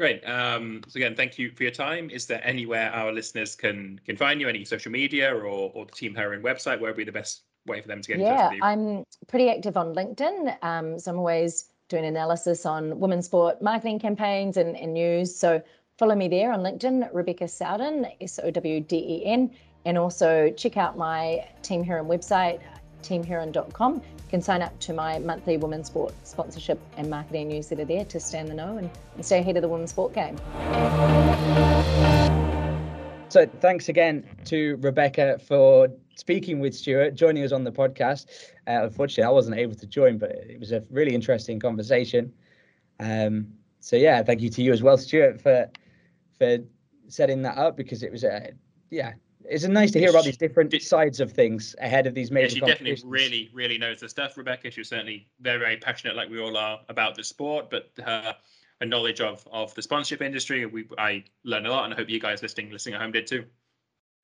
Great. 0.00 0.26
Um, 0.26 0.80
so 0.88 0.96
again, 0.96 1.14
thank 1.14 1.38
you 1.38 1.50
for 1.50 1.62
your 1.62 1.72
time. 1.72 2.08
Is 2.08 2.24
there 2.24 2.40
anywhere 2.42 2.90
our 2.90 3.12
listeners 3.12 3.54
can 3.54 4.00
can 4.06 4.16
find 4.16 4.40
you? 4.40 4.48
Any 4.48 4.64
social 4.64 4.90
media 4.90 5.30
or 5.30 5.44
or 5.44 5.84
the 5.84 5.92
Team 5.92 6.14
Heroine 6.14 6.42
website? 6.42 6.80
Where 6.80 6.90
would 6.90 6.96
be 6.96 7.04
the 7.04 7.12
best 7.12 7.42
way 7.66 7.82
for 7.82 7.88
them 7.88 8.00
to 8.00 8.08
get 8.08 8.18
in 8.18 8.24
touch 8.24 8.38
Yeah, 8.38 8.48
with 8.48 8.56
you? 8.56 8.64
I'm 8.64 9.04
pretty 9.28 9.50
active 9.50 9.76
on 9.76 9.94
LinkedIn. 9.94 10.56
Um, 10.64 10.98
so 10.98 11.10
I'm 11.10 11.18
always 11.18 11.68
doing 11.90 12.06
analysis 12.06 12.64
on 12.64 12.98
women's 12.98 13.26
sport 13.26 13.60
marketing 13.60 13.98
campaigns 13.98 14.56
and, 14.56 14.74
and 14.74 14.94
news. 14.94 15.36
So 15.36 15.62
follow 15.98 16.14
me 16.14 16.28
there 16.28 16.50
on 16.50 16.60
LinkedIn, 16.60 17.10
Rebecca 17.12 17.46
Sowden, 17.46 18.06
S 18.22 18.40
O 18.42 18.50
W 18.50 18.80
D 18.80 18.96
E 18.96 19.26
N. 19.26 19.50
And 19.84 19.98
also 19.98 20.50
check 20.56 20.78
out 20.78 20.96
my 20.96 21.46
Team 21.60 21.84
Heroine 21.84 22.08
website, 22.08 22.60
teamheroine.com. 23.02 23.94
You 23.94 24.02
can 24.28 24.42
sign 24.42 24.62
up 24.62 24.78
to 24.80 24.92
my 24.92 25.18
monthly 25.18 25.56
women's 25.56 25.88
sport 25.88 26.14
sponsorship 26.24 26.80
and 26.96 27.08
marketing 27.10 27.48
newsletter 27.48 27.84
there 27.84 28.04
to 28.04 28.20
stay 28.20 28.38
in 28.38 28.46
the 28.46 28.54
know 28.54 28.76
and, 28.76 28.90
and 29.16 29.24
stay 29.24 29.40
ahead 29.40 29.56
of 29.56 29.62
the 29.62 29.68
women's 29.68 29.90
sport 29.90 30.12
game. 30.12 30.36
So 33.28 33.46
thanks 33.60 33.88
again 33.88 34.26
to 34.46 34.76
Rebecca 34.80 35.38
for 35.38 35.88
speaking 36.16 36.58
with 36.58 36.74
Stuart, 36.74 37.14
joining 37.14 37.44
us 37.44 37.52
on 37.52 37.62
the 37.62 37.70
podcast. 37.70 38.26
Uh, 38.66 38.84
unfortunately, 38.84 39.24
I 39.24 39.30
wasn't 39.30 39.56
able 39.56 39.76
to 39.76 39.86
join, 39.86 40.18
but 40.18 40.32
it 40.32 40.58
was 40.58 40.72
a 40.72 40.82
really 40.90 41.14
interesting 41.14 41.60
conversation. 41.60 42.32
Um, 42.98 43.46
so 43.78 43.96
yeah, 43.96 44.22
thank 44.22 44.42
you 44.42 44.50
to 44.50 44.62
you 44.62 44.72
as 44.72 44.82
well, 44.82 44.98
Stuart, 44.98 45.40
for 45.40 45.70
for 46.38 46.58
setting 47.08 47.42
that 47.42 47.56
up 47.56 47.76
because 47.76 48.02
it 48.02 48.10
was 48.10 48.24
a 48.24 48.50
yeah, 48.90 49.12
it's 49.50 49.66
nice 49.66 49.90
to 49.90 49.98
hear 49.98 50.10
about 50.10 50.24
these 50.24 50.36
different 50.36 50.72
sides 50.80 51.18
of 51.18 51.32
things 51.32 51.74
ahead 51.80 52.06
of 52.06 52.14
these 52.14 52.30
major. 52.30 52.58
Yeah, 52.58 52.66
she 52.66 52.72
definitely 52.72 53.02
really, 53.04 53.50
really 53.52 53.78
knows 53.78 54.00
the 54.00 54.08
stuff, 54.08 54.36
Rebecca. 54.36 54.70
She's 54.70 54.88
certainly 54.88 55.28
very, 55.40 55.58
very 55.58 55.76
passionate, 55.76 56.14
like 56.14 56.30
we 56.30 56.40
all 56.40 56.56
are, 56.56 56.80
about 56.88 57.16
the 57.16 57.24
sport. 57.24 57.68
But 57.68 57.90
her, 58.04 58.36
her 58.80 58.86
knowledge 58.86 59.20
of 59.20 59.46
of 59.50 59.74
the 59.74 59.82
sponsorship 59.82 60.22
industry, 60.22 60.64
we 60.66 60.88
I 60.96 61.24
learned 61.44 61.66
a 61.66 61.70
lot, 61.70 61.84
and 61.84 61.92
I 61.92 61.96
hope 61.96 62.08
you 62.08 62.20
guys 62.20 62.42
listening 62.42 62.70
listening 62.70 62.94
at 62.94 63.00
home 63.00 63.12
did 63.12 63.26
too. 63.26 63.44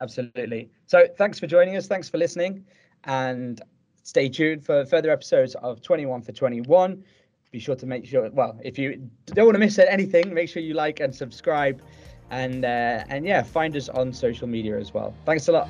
Absolutely. 0.00 0.70
So 0.86 1.06
thanks 1.18 1.40
for 1.40 1.46
joining 1.46 1.76
us. 1.76 1.86
Thanks 1.88 2.08
for 2.08 2.18
listening. 2.18 2.64
And 3.04 3.60
stay 4.04 4.28
tuned 4.28 4.64
for 4.64 4.84
further 4.86 5.10
episodes 5.10 5.54
of 5.56 5.82
21 5.82 6.22
for 6.22 6.32
21. 6.32 7.02
Be 7.50 7.58
sure 7.58 7.76
to 7.76 7.86
make 7.86 8.04
sure, 8.04 8.28
well, 8.30 8.58
if 8.62 8.78
you 8.78 9.08
don't 9.26 9.46
want 9.46 9.54
to 9.54 9.58
miss 9.58 9.78
anything, 9.78 10.34
make 10.34 10.48
sure 10.48 10.62
you 10.62 10.74
like 10.74 11.00
and 11.00 11.14
subscribe. 11.14 11.80
And 12.30 12.64
uh, 12.64 13.04
and 13.08 13.24
yeah, 13.24 13.42
find 13.42 13.76
us 13.76 13.88
on 13.88 14.12
social 14.12 14.46
media 14.48 14.78
as 14.78 14.92
well. 14.92 15.14
Thanks 15.24 15.48
a 15.48 15.52
lot. 15.52 15.68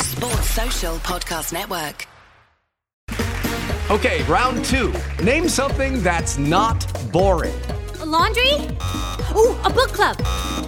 Sports 0.00 0.50
Social 0.50 0.96
Podcast 0.98 1.52
Network. 1.52 2.06
Okay, 3.90 4.22
round 4.24 4.64
two. 4.64 4.92
Name 5.22 5.48
something 5.48 6.02
that's 6.02 6.36
not 6.36 6.86
boring. 7.10 7.54
A 8.00 8.06
laundry? 8.06 8.52
Ooh, 9.34 9.56
a 9.64 9.70
book 9.70 9.88
club. 9.92 10.67